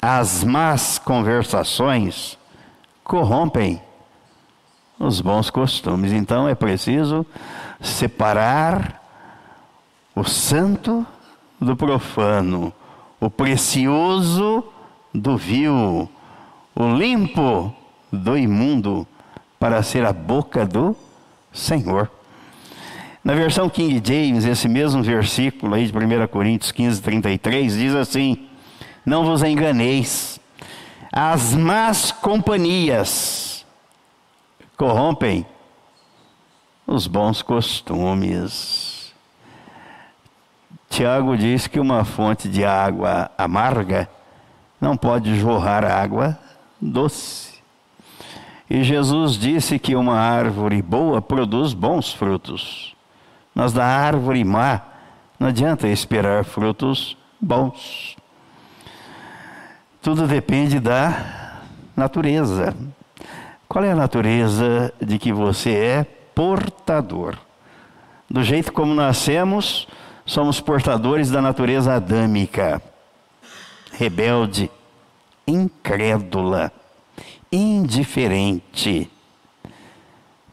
[0.00, 2.38] as más conversações
[3.02, 3.82] corrompem
[4.98, 6.12] os bons costumes.
[6.12, 7.24] Então é preciso
[7.80, 9.02] separar
[10.14, 11.06] o santo
[11.60, 12.72] do profano,
[13.20, 14.64] o precioso
[15.14, 16.08] do vil,
[16.74, 17.74] o limpo
[18.12, 19.06] do imundo,
[19.58, 20.96] para ser a boca do
[21.52, 22.10] Senhor.
[23.24, 28.47] Na versão King James, esse mesmo versículo aí de 1 Coríntios 15, 33, diz assim:
[29.08, 30.38] Não vos enganeis,
[31.10, 33.64] as más companhias
[34.76, 35.46] corrompem
[36.86, 39.14] os bons costumes.
[40.90, 44.10] Tiago diz que uma fonte de água amarga
[44.78, 46.38] não pode jorrar água
[46.78, 47.62] doce.
[48.68, 52.94] E Jesus disse que uma árvore boa produz bons frutos,
[53.54, 54.82] mas da árvore má
[55.40, 58.17] não adianta esperar frutos bons.
[60.00, 61.60] Tudo depende da
[61.96, 62.74] natureza.
[63.68, 67.36] Qual é a natureza de que você é portador.
[68.30, 69.88] Do jeito como nascemos,
[70.24, 72.80] somos portadores da natureza adâmica,
[73.90, 74.70] rebelde,
[75.44, 76.70] incrédula,
[77.50, 79.10] indiferente.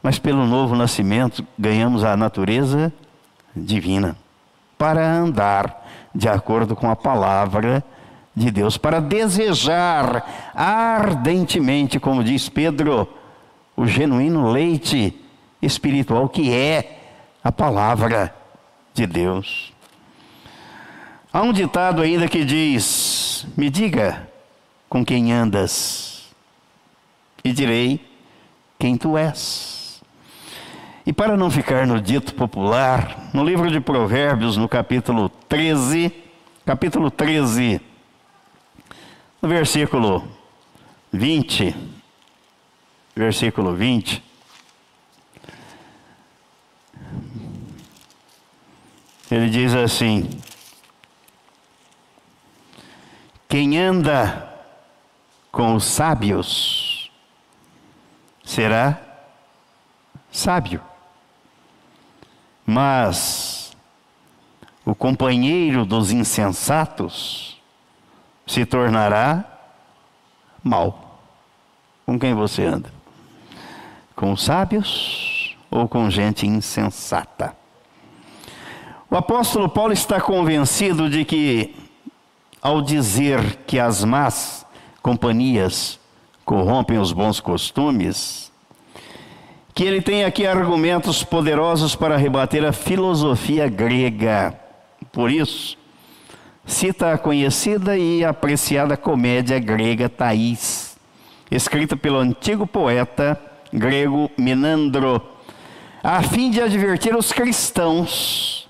[0.02, 2.92] Mas pelo novo nascimento ganhamos a natureza
[3.54, 4.16] divina
[4.76, 7.84] para andar de acordo com a palavra
[8.36, 13.08] de Deus, para desejar ardentemente, como diz Pedro,
[13.74, 15.18] o genuíno leite
[15.62, 17.00] espiritual que é
[17.42, 18.34] a palavra
[18.92, 19.72] de Deus.
[21.32, 24.28] Há um ditado ainda que diz: Me diga
[24.88, 26.26] com quem andas,
[27.42, 28.06] e direi
[28.78, 30.02] quem tu és.
[31.06, 36.12] E para não ficar no dito popular, no livro de Provérbios, no capítulo 13,
[36.64, 37.80] capítulo 13,
[39.46, 40.26] no versículo
[41.12, 41.72] 20,
[43.14, 44.20] versículo 20,
[49.30, 50.28] Ele diz assim:
[53.48, 54.52] Quem anda
[55.52, 57.10] com os sábios
[58.44, 59.00] será
[60.32, 60.82] sábio,
[62.64, 63.76] mas
[64.84, 67.55] o companheiro dos insensatos
[68.46, 69.44] se tornará
[70.62, 71.20] mal.
[72.06, 72.92] Com quem você anda?
[74.14, 77.56] Com os sábios ou com gente insensata?
[79.10, 81.74] O apóstolo Paulo está convencido de que,
[82.62, 84.66] ao dizer que as más
[85.02, 85.98] companhias
[86.44, 88.52] corrompem os bons costumes,
[89.74, 94.58] que ele tem aqui argumentos poderosos para rebater a filosofia grega.
[95.12, 95.76] Por isso,
[96.66, 100.98] cita a conhecida e apreciada comédia grega Thais,
[101.50, 103.40] escrita pelo antigo poeta
[103.72, 105.22] grego Menandro,
[106.02, 108.68] a fim de advertir os cristãos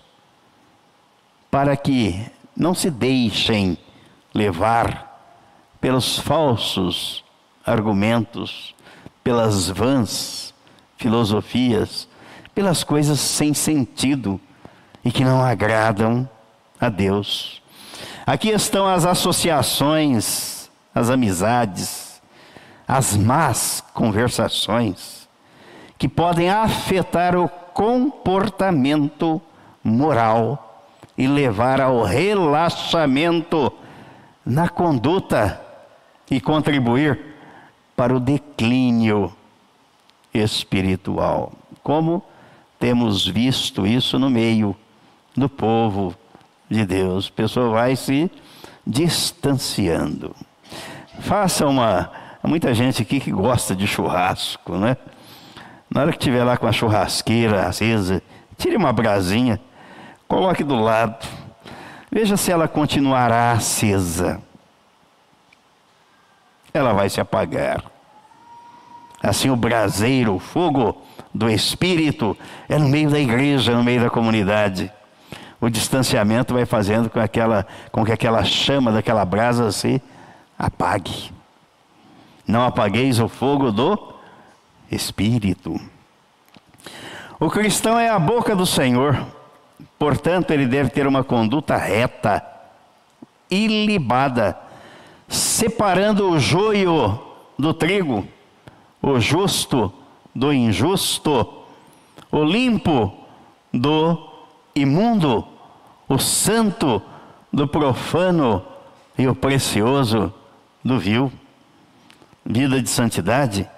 [1.51, 2.21] para que
[2.57, 3.79] não se deixem
[4.35, 5.07] levar
[5.81, 7.25] pelos falsos
[7.65, 8.75] argumentos,
[9.25, 10.55] pelas vãs
[10.97, 12.09] filosofias,
[12.55, 14.41] pelas coisas sem sentido
[15.05, 16.29] e que não agradam
[16.81, 17.63] a Deus.
[18.27, 22.21] Aqui estão as associações, as amizades,
[22.87, 25.29] as más conversações,
[25.97, 29.41] que podem afetar o comportamento
[29.83, 30.83] moral
[31.17, 33.73] e levar ao relaxamento
[34.45, 35.61] na conduta
[36.29, 37.37] e contribuir
[37.95, 39.33] para o declínio
[40.35, 41.53] espiritual.
[41.81, 42.25] Como
[42.77, 44.75] temos visto isso no meio
[45.37, 46.13] do povo
[46.69, 47.31] de Deus.
[47.33, 48.31] A pessoa vai se
[48.87, 50.35] distanciando.
[51.21, 52.11] Faça uma.
[52.43, 54.97] Há muita gente aqui que gosta de churrasco, né?
[55.91, 58.23] Na hora que estiver lá com a churrasqueira acesa,
[58.59, 59.61] tire uma brasinha,
[60.29, 61.27] coloque do lado.
[62.11, 64.41] Veja se ela continuará acesa.
[66.73, 67.83] Ela vai se apagar.
[69.23, 71.03] Assim, o braseiro, o fogo
[71.35, 72.37] do Espírito,
[72.69, 74.93] é no meio da igreja, no meio da comunidade
[75.61, 80.03] o distanciamento vai fazendo com, aquela, com que aquela chama daquela brasa se
[80.59, 81.33] apague.
[82.47, 84.15] Não apagueis o fogo do
[84.91, 85.81] Espírito.
[87.41, 89.27] O cristão é a boca do Senhor,
[89.99, 92.43] portanto, ele deve ter uma conduta reta,
[93.51, 94.57] ilibada,
[95.29, 97.21] separando o joio
[97.59, 98.27] do trigo,
[99.03, 99.93] o justo
[100.35, 101.65] do injusto,
[102.31, 103.13] o limpo
[103.73, 104.36] do
[104.77, 105.45] imundo,
[106.07, 107.03] o santo
[107.53, 108.63] do profano
[109.19, 110.33] e o precioso
[110.85, 111.33] do vil.
[112.45, 113.69] Vida de santidade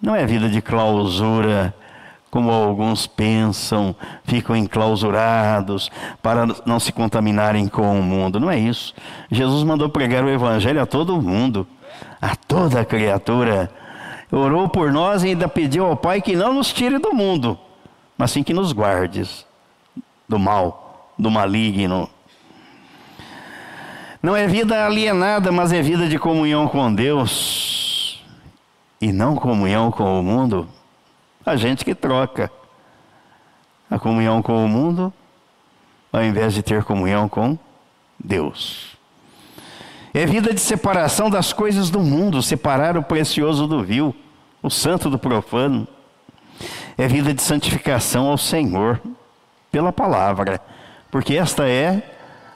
[0.00, 1.74] não é vida de clausura,
[2.30, 3.94] como alguns pensam,
[4.24, 5.90] ficam enclausurados
[6.22, 8.40] para não se contaminarem com o mundo.
[8.40, 8.94] Não é isso.
[9.30, 11.66] Jesus mandou pregar o evangelho a todo mundo,
[12.20, 13.70] a toda criatura.
[14.30, 17.58] Orou por nós e ainda pediu ao Pai que não nos tire do mundo,
[18.16, 19.44] mas sim que nos guardes
[20.32, 22.08] do mal, do maligno.
[24.22, 28.24] Não é vida alienada, mas é vida de comunhão com Deus
[28.98, 30.66] e não comunhão com o mundo.
[31.44, 32.50] A gente que troca
[33.90, 35.12] a comunhão com o mundo
[36.10, 37.58] ao invés de ter comunhão com
[38.18, 38.96] Deus.
[40.14, 44.16] É vida de separação das coisas do mundo, separar o precioso do vil,
[44.62, 45.86] o santo do profano.
[46.96, 48.98] É vida de santificação ao Senhor
[49.72, 50.60] pela palavra,
[51.10, 52.02] porque esta é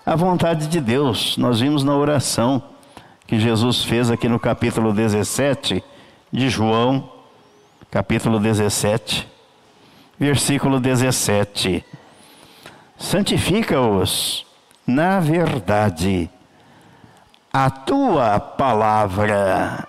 [0.04, 1.38] a vontade de Deus.
[1.38, 2.62] Nós vimos na oração
[3.26, 5.82] que Jesus fez aqui no capítulo 17
[6.30, 7.10] de João,
[7.90, 9.26] capítulo 17,
[10.20, 11.82] versículo 17.
[12.98, 14.46] Santifica-os
[14.86, 16.30] na verdade.
[17.52, 19.88] A tua palavra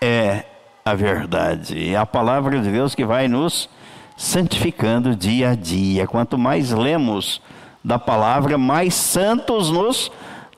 [0.00, 0.44] é
[0.84, 1.94] a verdade.
[1.94, 3.68] É a palavra de Deus que vai nos
[4.16, 6.06] santificando dia a dia.
[6.06, 7.40] Quanto mais lemos
[7.82, 10.10] da palavra, mais santos nos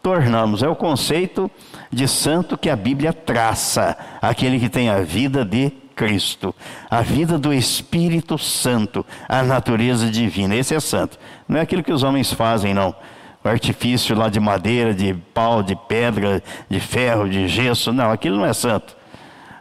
[0.03, 0.63] tornamos.
[0.63, 1.51] É o conceito
[1.91, 6.55] de santo que a Bíblia traça, aquele que tem a vida de Cristo,
[6.91, 10.55] a vida do Espírito Santo, a natureza divina.
[10.55, 11.19] Esse é santo.
[11.49, 12.95] Não é aquilo que os homens fazem, não.
[13.43, 17.93] O artifício lá de madeira, de pau, de pedra, de ferro, de gesso.
[17.93, 18.97] Não, aquilo não é santo.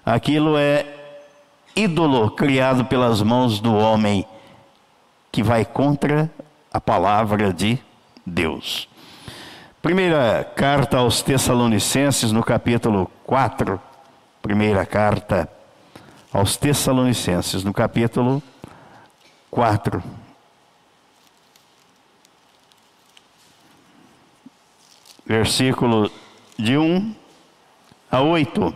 [0.06, 0.86] Aquilo é
[1.76, 4.26] ídolo criado pelas mãos do homem,
[5.32, 6.32] que vai contra
[6.72, 7.78] a palavra de
[8.26, 8.88] Deus.
[9.82, 13.80] Primeira carta aos Tessalonicenses, no capítulo 4.
[14.42, 15.50] Primeira carta
[16.32, 18.42] aos Tessalonicenses, no capítulo
[19.52, 20.02] 4.
[25.26, 26.12] Versículo
[26.58, 27.16] de 1
[28.10, 28.76] a 8.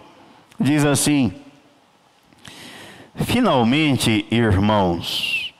[0.59, 1.33] Diz assim:
[3.25, 5.53] Finalmente, irmãos,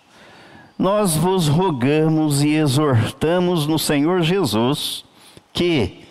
[0.78, 5.03] nós vos rogamos e exortamos no Senhor Jesus
[5.51, 6.05] que,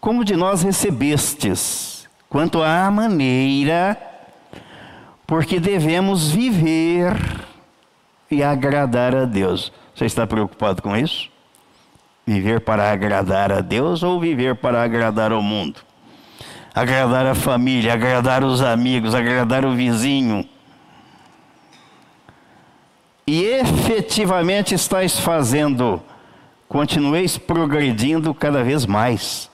[0.00, 3.96] como de nós recebestes, quanto à maneira,
[5.24, 7.14] porque devemos viver
[8.28, 9.72] e agradar a Deus.
[9.94, 11.30] Você está preocupado com isso?
[12.26, 15.80] Viver para agradar a Deus ou viver para agradar ao mundo?
[16.74, 20.48] Agradar a família, agradar os amigos, agradar o vizinho
[23.26, 26.02] e efetivamente estáis fazendo,
[26.68, 29.50] continueis progredindo cada vez mais,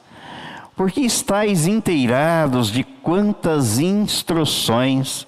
[0.76, 5.26] porque estáis inteirados de quantas instruções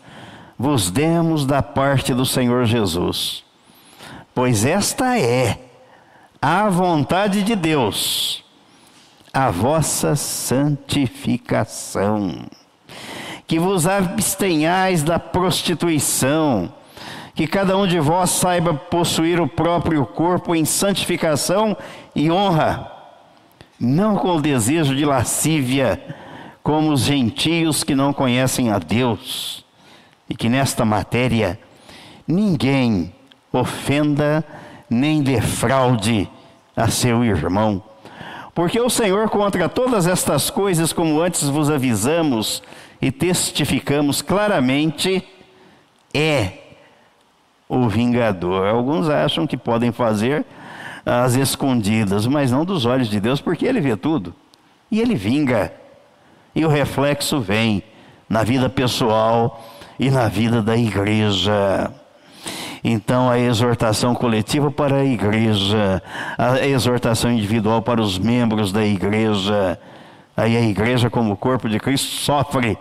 [0.58, 3.44] vos demos da parte do Senhor Jesus.
[4.34, 5.58] Pois esta é
[6.40, 8.42] a vontade de Deus,
[9.32, 12.46] a vossa santificação.
[13.46, 16.72] Que vos abstenhais da prostituição,
[17.34, 21.76] que cada um de vós saiba possuir o próprio corpo em santificação
[22.14, 22.90] e honra,
[23.80, 26.00] não com o desejo de lascívia,
[26.62, 29.64] como os gentios que não conhecem a Deus,
[30.28, 31.58] e que nesta matéria
[32.26, 33.12] ninguém
[33.52, 34.44] ofenda
[34.88, 36.28] nem defraude
[36.76, 37.82] a seu irmão.
[38.54, 42.62] Porque o Senhor, contra todas estas coisas, como antes vos avisamos
[43.00, 45.24] e testificamos claramente,
[46.12, 46.61] é
[47.72, 48.66] o vingador.
[48.66, 50.44] Alguns acham que podem fazer
[51.06, 54.34] as escondidas, mas não dos olhos de Deus, porque Ele vê tudo.
[54.90, 55.72] E Ele vinga.
[56.54, 57.82] E o reflexo vem
[58.28, 59.64] na vida pessoal
[59.98, 61.90] e na vida da igreja.
[62.84, 66.02] Então, a exortação coletiva para a igreja,
[66.36, 69.78] a exortação individual para os membros da igreja.
[70.36, 72.76] Aí a igreja, como corpo de Cristo, sofre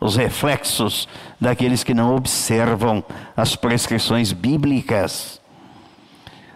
[0.00, 1.08] os reflexos
[1.40, 3.02] daqueles que não observam
[3.36, 5.40] as prescrições bíblicas.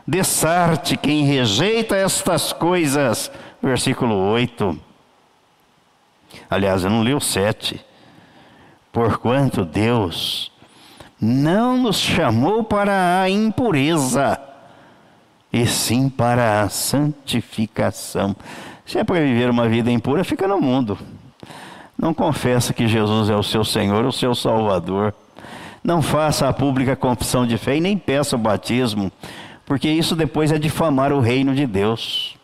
[0.06, 3.30] Dessarte quem rejeita estas coisas,
[3.62, 4.78] versículo 8.
[6.48, 7.84] Aliás, eu não li o 7.
[8.92, 10.50] Porquanto Deus
[11.20, 14.40] não nos chamou para a impureza,
[15.52, 18.34] e sim para a santificação.
[18.86, 20.98] Se é para viver uma vida impura, fica no mundo.
[22.00, 25.14] Não confessa que Jesus é o seu Senhor, o seu Salvador.
[25.84, 29.12] Não faça a pública confissão de fé e nem peça o batismo,
[29.66, 32.36] porque isso depois é difamar o reino de Deus.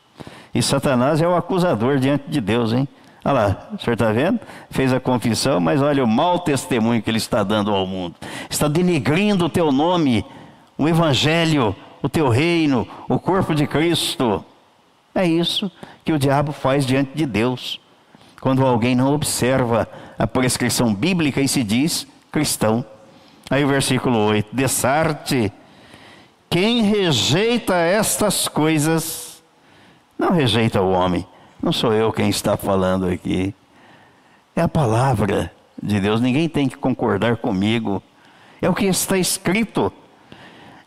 [0.55, 2.87] E Satanás é o acusador diante de Deus, hein?
[3.25, 4.41] Olha lá, o senhor está vendo?
[4.71, 8.15] Fez a confissão, mas olha o mau testemunho que ele está dando ao mundo.
[8.51, 10.25] Está denegrindo o teu nome,
[10.77, 14.45] o Evangelho, o teu reino, o corpo de Cristo.
[15.15, 15.73] É isso
[16.05, 17.81] que o diabo faz diante de Deus.
[18.41, 22.85] Quando alguém não observa a prescrição bíblica e se diz cristão.
[23.51, 25.53] Aí o versículo 8: Dessarte,
[26.51, 29.43] quem rejeita estas coisas,
[30.19, 31.27] não rejeita o homem
[31.67, 33.53] não sou eu quem está falando aqui.
[34.55, 35.51] É a palavra
[35.83, 36.21] de Deus.
[36.21, 38.01] Ninguém tem que concordar comigo.
[38.63, 39.93] É o que está escrito.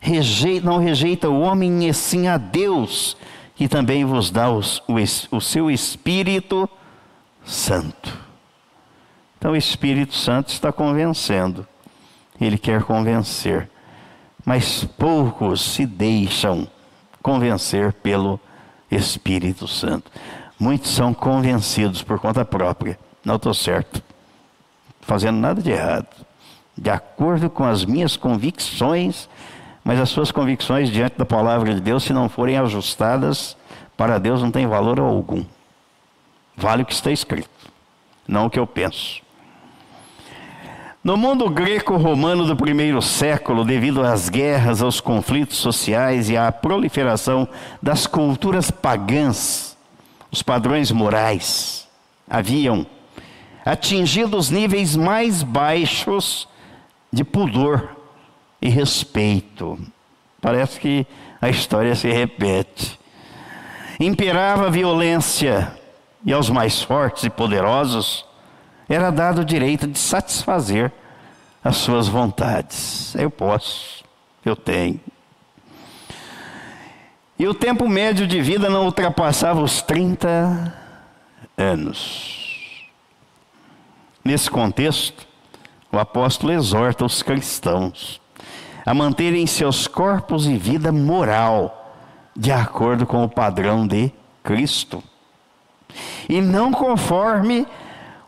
[0.00, 3.14] Rejeita, não rejeita o homem e sim a Deus,
[3.54, 4.94] que também vos dá os, o,
[5.36, 6.66] o seu Espírito
[7.44, 8.18] Santo.
[9.38, 11.66] Então o Espírito Santo está convencendo.
[12.40, 13.68] Ele quer convencer.
[14.44, 16.68] Mas poucos se deixam
[17.22, 18.40] convencer pelo
[18.90, 20.10] Espírito Santo.
[20.58, 22.98] Muitos são convencidos por conta própria.
[23.24, 24.02] Não estou certo.
[25.00, 26.08] Fazendo nada de errado.
[26.76, 29.28] De acordo com as minhas convicções,
[29.84, 33.56] mas as suas convicções diante da palavra de Deus, se não forem ajustadas,
[33.96, 35.44] para Deus não tem valor algum.
[36.60, 37.48] Vale o que está escrito,
[38.28, 39.22] não o que eu penso.
[41.02, 47.48] No mundo greco-romano do primeiro século, devido às guerras, aos conflitos sociais e à proliferação
[47.80, 49.74] das culturas pagãs,
[50.30, 51.88] os padrões morais
[52.28, 52.86] haviam
[53.64, 56.46] atingido os níveis mais baixos
[57.10, 57.96] de pudor
[58.60, 59.78] e respeito.
[60.42, 61.06] Parece que
[61.40, 63.00] a história se repete.
[63.98, 65.79] Imperava a violência,
[66.24, 68.24] e aos mais fortes e poderosos
[68.88, 70.92] era dado o direito de satisfazer
[71.62, 73.14] as suas vontades.
[73.14, 74.04] Eu posso,
[74.44, 75.00] eu tenho.
[77.38, 80.74] E o tempo médio de vida não ultrapassava os 30
[81.56, 82.88] anos.
[84.24, 85.26] Nesse contexto,
[85.90, 88.20] o apóstolo exorta os cristãos
[88.84, 91.94] a manterem seus corpos e vida moral
[92.36, 94.12] de acordo com o padrão de
[94.42, 95.02] Cristo.
[96.28, 97.66] E não conforme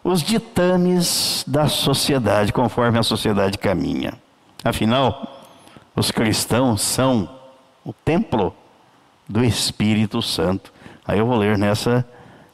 [0.05, 4.15] os ditames da sociedade, conforme a sociedade caminha.
[4.65, 5.47] Afinal,
[5.95, 7.29] os cristãos são
[7.85, 8.55] o templo
[9.29, 10.73] do Espírito Santo.
[11.07, 12.07] Aí eu vou ler nessa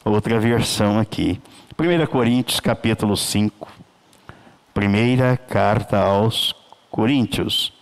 [0.04, 1.40] outra versão aqui.
[1.78, 3.68] 1 Coríntios capítulo 5.
[4.74, 6.54] Primeira carta aos
[6.90, 7.72] Coríntios,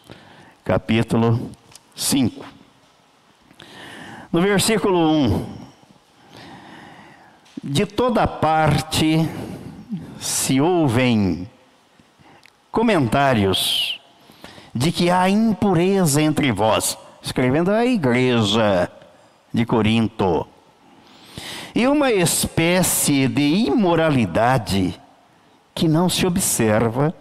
[0.64, 1.50] capítulo
[1.94, 2.44] 5.
[4.32, 5.65] No versículo 1.
[7.68, 9.28] De toda parte
[10.20, 11.50] se ouvem
[12.70, 14.00] comentários
[14.72, 18.88] de que há impureza entre vós escrevendo à igreja
[19.52, 20.46] de Corinto.
[21.74, 24.94] E uma espécie de imoralidade
[25.74, 27.12] que não se observa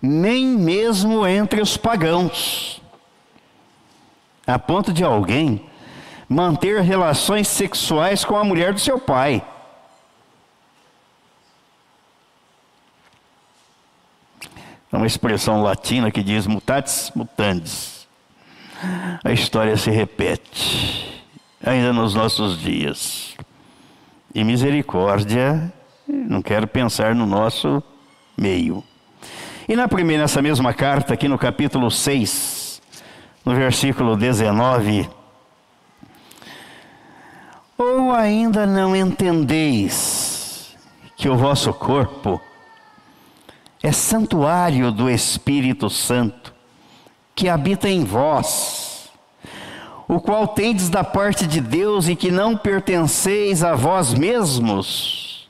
[0.00, 2.80] nem mesmo entre os pagãos,
[4.46, 5.66] a ponto de alguém
[6.26, 9.44] manter relações sexuais com a mulher do seu pai.
[14.94, 18.06] É uma expressão latina que diz mutatis mutandis.
[19.24, 21.20] A história se repete,
[21.66, 23.34] ainda nos nossos dias.
[24.32, 25.72] E misericórdia,
[26.06, 27.82] não quero pensar no nosso
[28.38, 28.84] meio.
[29.68, 32.80] E na primeira, nessa mesma carta, aqui no capítulo 6,
[33.44, 35.10] no versículo 19,
[37.76, 40.76] ou ainda não entendeis
[41.16, 42.40] que o vosso corpo
[43.84, 46.54] é santuário do Espírito Santo,
[47.34, 49.12] que habita em vós,
[50.08, 55.46] o qual tendes da parte de Deus e que não pertenceis a vós mesmos.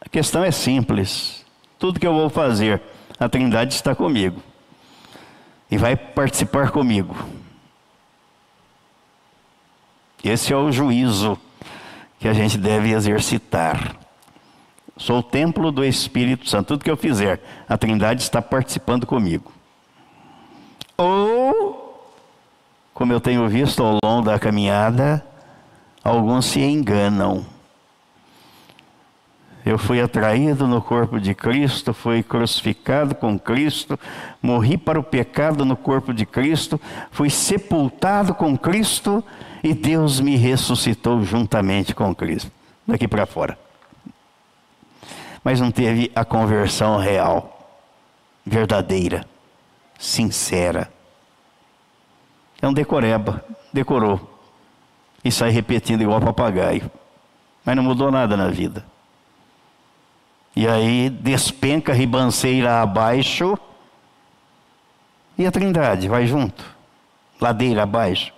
[0.00, 1.44] A questão é simples.
[1.76, 2.80] Tudo que eu vou fazer,
[3.18, 4.40] a Trindade está comigo
[5.68, 7.16] e vai participar comigo.
[10.22, 11.36] Esse é o juízo
[12.20, 14.01] que a gente deve exercitar.
[15.02, 16.68] Sou o templo do Espírito Santo.
[16.68, 19.50] Tudo que eu fizer, a Trindade está participando comigo.
[20.96, 22.06] Ou,
[22.94, 25.26] como eu tenho visto ao longo da caminhada,
[26.04, 27.44] alguns se enganam.
[29.66, 33.98] Eu fui atraído no corpo de Cristo, fui crucificado com Cristo,
[34.40, 36.80] morri para o pecado no corpo de Cristo,
[37.10, 39.24] fui sepultado com Cristo
[39.64, 42.52] e Deus me ressuscitou juntamente com Cristo.
[42.86, 43.71] Daqui para fora
[45.42, 47.68] mas não teve a conversão real,
[48.44, 49.26] verdadeira,
[49.98, 50.90] sincera.
[52.60, 54.30] É um decoreba, decorou.
[55.24, 56.90] E sai repetindo igual papagaio.
[57.64, 58.84] Mas não mudou nada na vida.
[60.54, 63.58] E aí despenca ribanceira abaixo.
[65.38, 66.64] E a trindade vai junto.
[67.40, 68.32] Ladeira abaixo.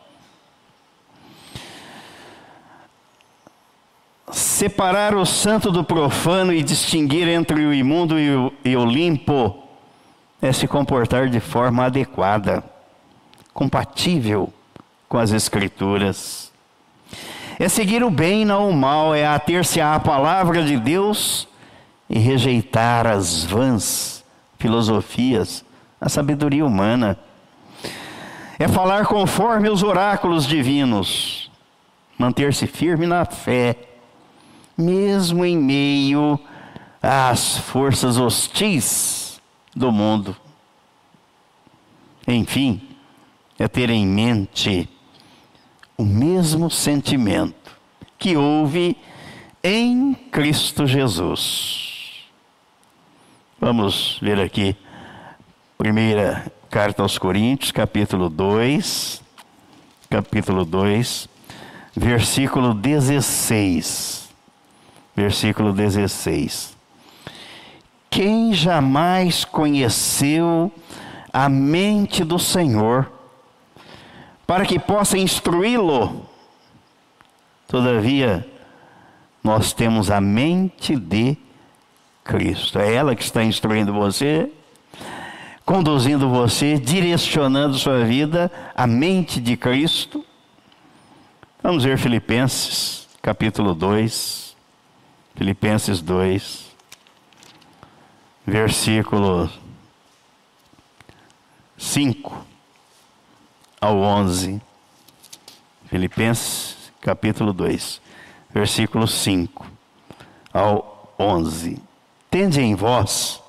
[4.34, 9.62] Separar o santo do profano e distinguir entre o imundo e o, e o limpo
[10.42, 12.64] é se comportar de forma adequada,
[13.52, 14.52] compatível
[15.08, 16.50] com as Escrituras.
[17.60, 21.46] É seguir o bem e não o mal, é ater-se à palavra de Deus
[22.10, 24.24] e rejeitar as vãs
[24.58, 25.64] filosofias,
[26.00, 27.16] a sabedoria humana.
[28.58, 31.52] É falar conforme os oráculos divinos,
[32.18, 33.93] manter-se firme na fé
[34.76, 36.38] mesmo em meio
[37.02, 39.40] às forças hostis
[39.74, 40.36] do mundo.
[42.26, 42.80] Enfim,
[43.58, 44.88] é ter em mente
[45.96, 47.76] o mesmo sentimento
[48.18, 48.96] que houve
[49.62, 52.24] em Cristo Jesus.
[53.60, 54.76] Vamos ver aqui,
[55.78, 59.22] primeira carta aos Coríntios, capítulo 2,
[60.10, 61.28] capítulo 2,
[61.94, 64.23] versículo 16
[65.14, 66.76] versículo 16.
[68.10, 70.72] Quem jamais conheceu
[71.32, 73.10] a mente do Senhor,
[74.46, 76.24] para que possa instruí-lo?
[77.66, 78.46] Todavia,
[79.42, 81.36] nós temos a mente de
[82.22, 82.78] Cristo.
[82.78, 84.50] É ela que está instruindo você,
[85.64, 90.24] conduzindo você, direcionando sua vida, a mente de Cristo.
[91.62, 94.43] Vamos ver Filipenses, capítulo 2.
[95.34, 96.72] Filipenses 2,
[98.46, 99.50] versículo
[101.76, 102.46] 5
[103.80, 104.62] ao 11.
[105.86, 108.00] Filipenses capítulo 2,
[108.50, 109.66] versículo 5
[110.52, 111.82] ao 11.
[112.30, 113.42] Tende em vós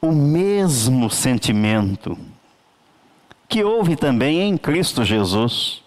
[0.00, 2.18] o mesmo sentimento
[3.48, 5.84] que houve também em Cristo Jesus,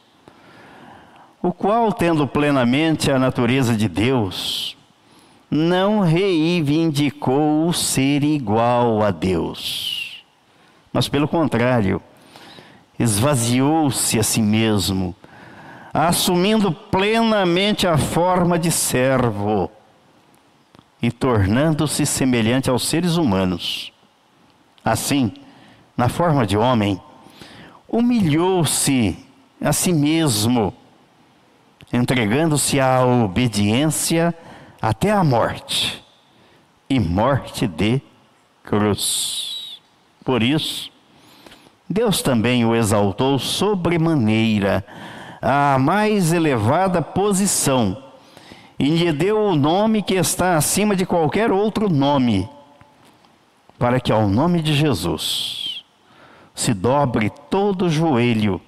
[1.42, 4.77] o qual, tendo plenamente a natureza de Deus,
[5.50, 10.24] não reivindicou ser igual a Deus,
[10.92, 12.02] mas pelo contrário,
[13.00, 15.16] esvaziou-se a si mesmo,
[15.94, 19.72] assumindo plenamente a forma de servo
[21.02, 23.94] e tornando-se semelhante aos seres humanos.
[24.84, 25.32] Assim,
[25.96, 27.00] na forma de homem,
[27.88, 29.18] humilhou-se
[29.62, 30.74] a si mesmo,
[31.92, 34.36] entregando-se à obediência
[34.82, 36.04] até a morte
[36.90, 38.02] e morte de
[38.64, 39.80] cruz.
[40.24, 40.92] Por isso,
[41.90, 44.86] Deus também o exaltou sobremaneira
[45.42, 48.04] à mais elevada posição
[48.80, 52.48] e lhe deu o nome que está acima de qualquer outro nome,
[53.80, 55.84] para que ao nome de Jesus
[56.54, 58.62] se dobre todo o joelho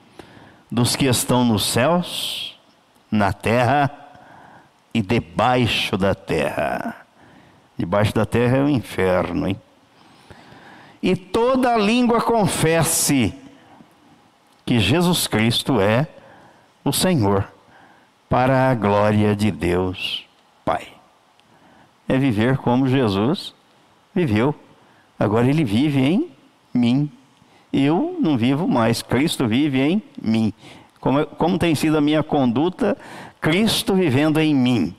[0.71, 2.57] dos que estão nos céus,
[3.11, 4.08] na terra
[4.93, 7.05] e debaixo da terra.
[7.77, 9.59] Debaixo da terra é o inferno, hein?
[11.01, 13.33] E toda língua confesse
[14.65, 16.07] que Jesus Cristo é
[16.83, 17.47] o Senhor,
[18.27, 20.25] para a glória de Deus
[20.63, 20.87] Pai.
[22.07, 23.53] É viver como Jesus
[24.13, 24.53] viveu.
[25.17, 26.29] Agora ele vive em
[26.73, 27.11] mim.
[27.71, 30.53] Eu não vivo mais, Cristo vive em mim.
[30.99, 32.97] Como, como tem sido a minha conduta,
[33.41, 34.95] Cristo vivendo em mim.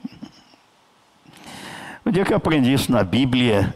[2.03, 3.75] O dia que eu aprendi isso na Bíblia,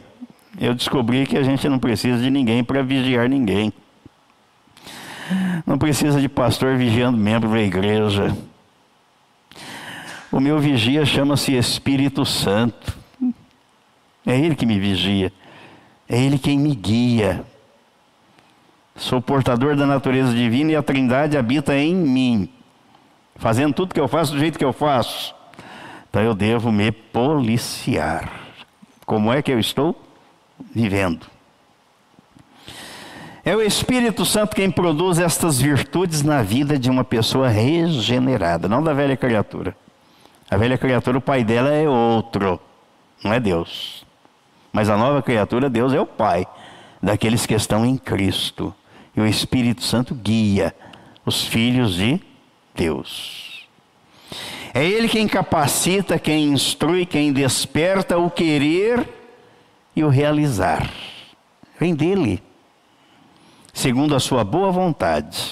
[0.60, 3.72] eu descobri que a gente não precisa de ninguém para vigiar ninguém.
[5.66, 8.36] Não precisa de pastor vigiando membro da igreja.
[10.32, 12.98] O meu vigia chama-se Espírito Santo.
[14.26, 15.32] É Ele que me vigia.
[16.10, 17.46] É Ele quem me guia.
[18.96, 22.50] Sou portador da natureza divina e a Trindade habita em mim,
[23.36, 25.36] fazendo tudo que eu faço do jeito que eu faço.
[26.10, 28.32] Então eu devo me policiar.
[29.06, 30.02] Como é que eu estou
[30.74, 31.28] vivendo?
[33.44, 38.82] É o Espírito Santo quem produz estas virtudes na vida de uma pessoa regenerada, não
[38.82, 39.78] da velha criatura.
[40.50, 42.60] A velha criatura, o pai dela é outro,
[43.24, 44.04] não é Deus.
[44.74, 46.48] Mas a nova criatura, Deus é o pai
[47.02, 48.74] daqueles que estão em Cristo.
[49.16, 50.76] E o Espírito Santo guia
[51.24, 52.20] os filhos de
[52.76, 53.66] Deus.
[54.74, 59.08] É Ele quem capacita, quem instrui, quem desperta o querer
[59.96, 60.90] e o realizar.
[61.80, 62.44] Vem dele
[63.74, 65.52] segundo a sua boa vontade.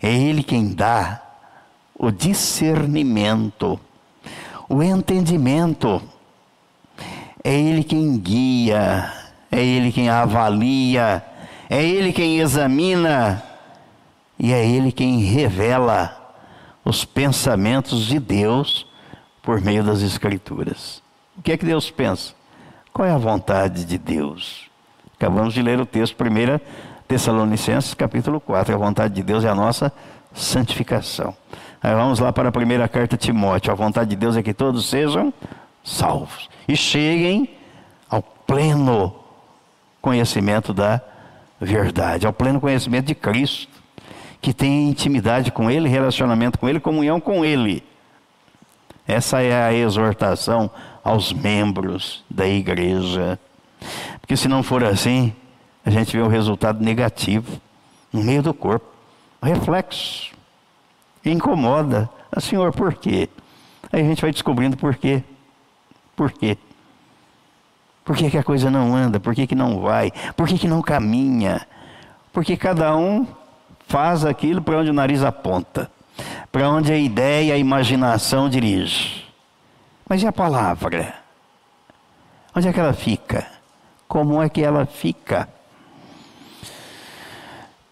[0.00, 1.22] É Ele quem dá
[1.94, 3.80] o discernimento,
[4.68, 6.00] o entendimento.
[7.42, 9.12] É Ele quem guia,
[9.50, 11.24] é Ele quem avalia,
[11.70, 13.42] é Ele quem examina
[14.38, 16.34] e é Ele quem revela
[16.84, 18.86] os pensamentos de Deus
[19.42, 21.02] por meio das Escrituras.
[21.36, 22.34] O que é que Deus pensa?
[22.92, 24.70] Qual é a vontade de Deus?
[25.18, 26.60] Acabamos de ler o texto, primeira
[27.06, 28.74] Tessalonicenses capítulo 4.
[28.74, 29.92] A vontade de Deus é a nossa
[30.32, 31.34] santificação.
[31.82, 33.70] Aí vamos lá para a primeira carta a Timóteo.
[33.70, 35.32] A vontade de Deus é que todos sejam
[35.84, 37.50] salvos e cheguem
[38.10, 39.14] ao pleno
[40.02, 41.00] conhecimento da
[41.60, 43.72] verdade, ao pleno conhecimento de Cristo,
[44.46, 47.82] que tem intimidade com Ele, relacionamento com Ele, comunhão com Ele.
[49.04, 50.70] Essa é a exortação
[51.02, 53.40] aos membros da igreja.
[54.20, 55.34] Porque se não for assim,
[55.84, 57.60] a gente vê o resultado negativo
[58.12, 58.86] no meio do corpo.
[59.42, 60.32] Reflexo.
[61.24, 62.08] Incomoda.
[62.30, 63.28] Ah, senhor, por quê?
[63.92, 65.24] Aí a gente vai descobrindo por quê.
[66.14, 66.56] Por quê?
[68.04, 69.18] Por que, que a coisa não anda?
[69.18, 70.12] Por que, que não vai?
[70.36, 71.66] Por que, que não caminha?
[72.32, 73.26] Porque cada um
[73.86, 75.90] faz aquilo para onde o nariz aponta,
[76.50, 79.24] para onde a ideia, a imaginação dirige.
[80.08, 81.14] Mas e a palavra?
[82.54, 83.46] Onde é que ela fica?
[84.08, 85.48] Como é que ela fica?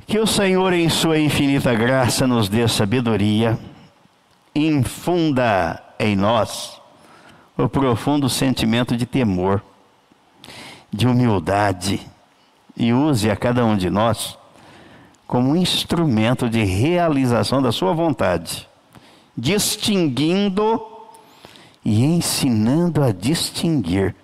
[0.06, 3.58] Que o Senhor, em Sua infinita graça, nos dê sabedoria,
[4.54, 6.80] infunda em nós
[7.56, 9.62] o profundo sentimento de temor,
[10.92, 12.00] de humildade,
[12.76, 14.36] e use a cada um de nós
[15.26, 18.68] como um instrumento de realização da Sua vontade,
[19.36, 20.84] distinguindo
[21.84, 24.14] e ensinando a distinguir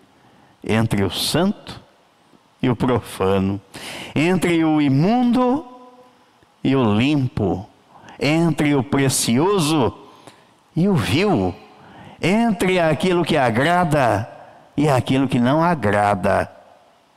[0.63, 1.81] entre o santo
[2.63, 3.61] e o profano,
[4.15, 5.65] entre o imundo
[6.63, 7.67] e o limpo,
[8.19, 9.97] entre o precioso
[10.77, 11.55] e o vil,
[12.21, 14.29] entre aquilo que agrada
[14.77, 16.51] e aquilo que não agrada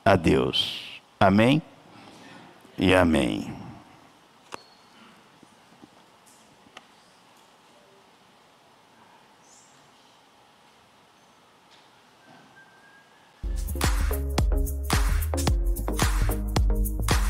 [0.06, 1.02] a Deus.
[1.20, 1.62] Amém?
[2.78, 3.63] E amém.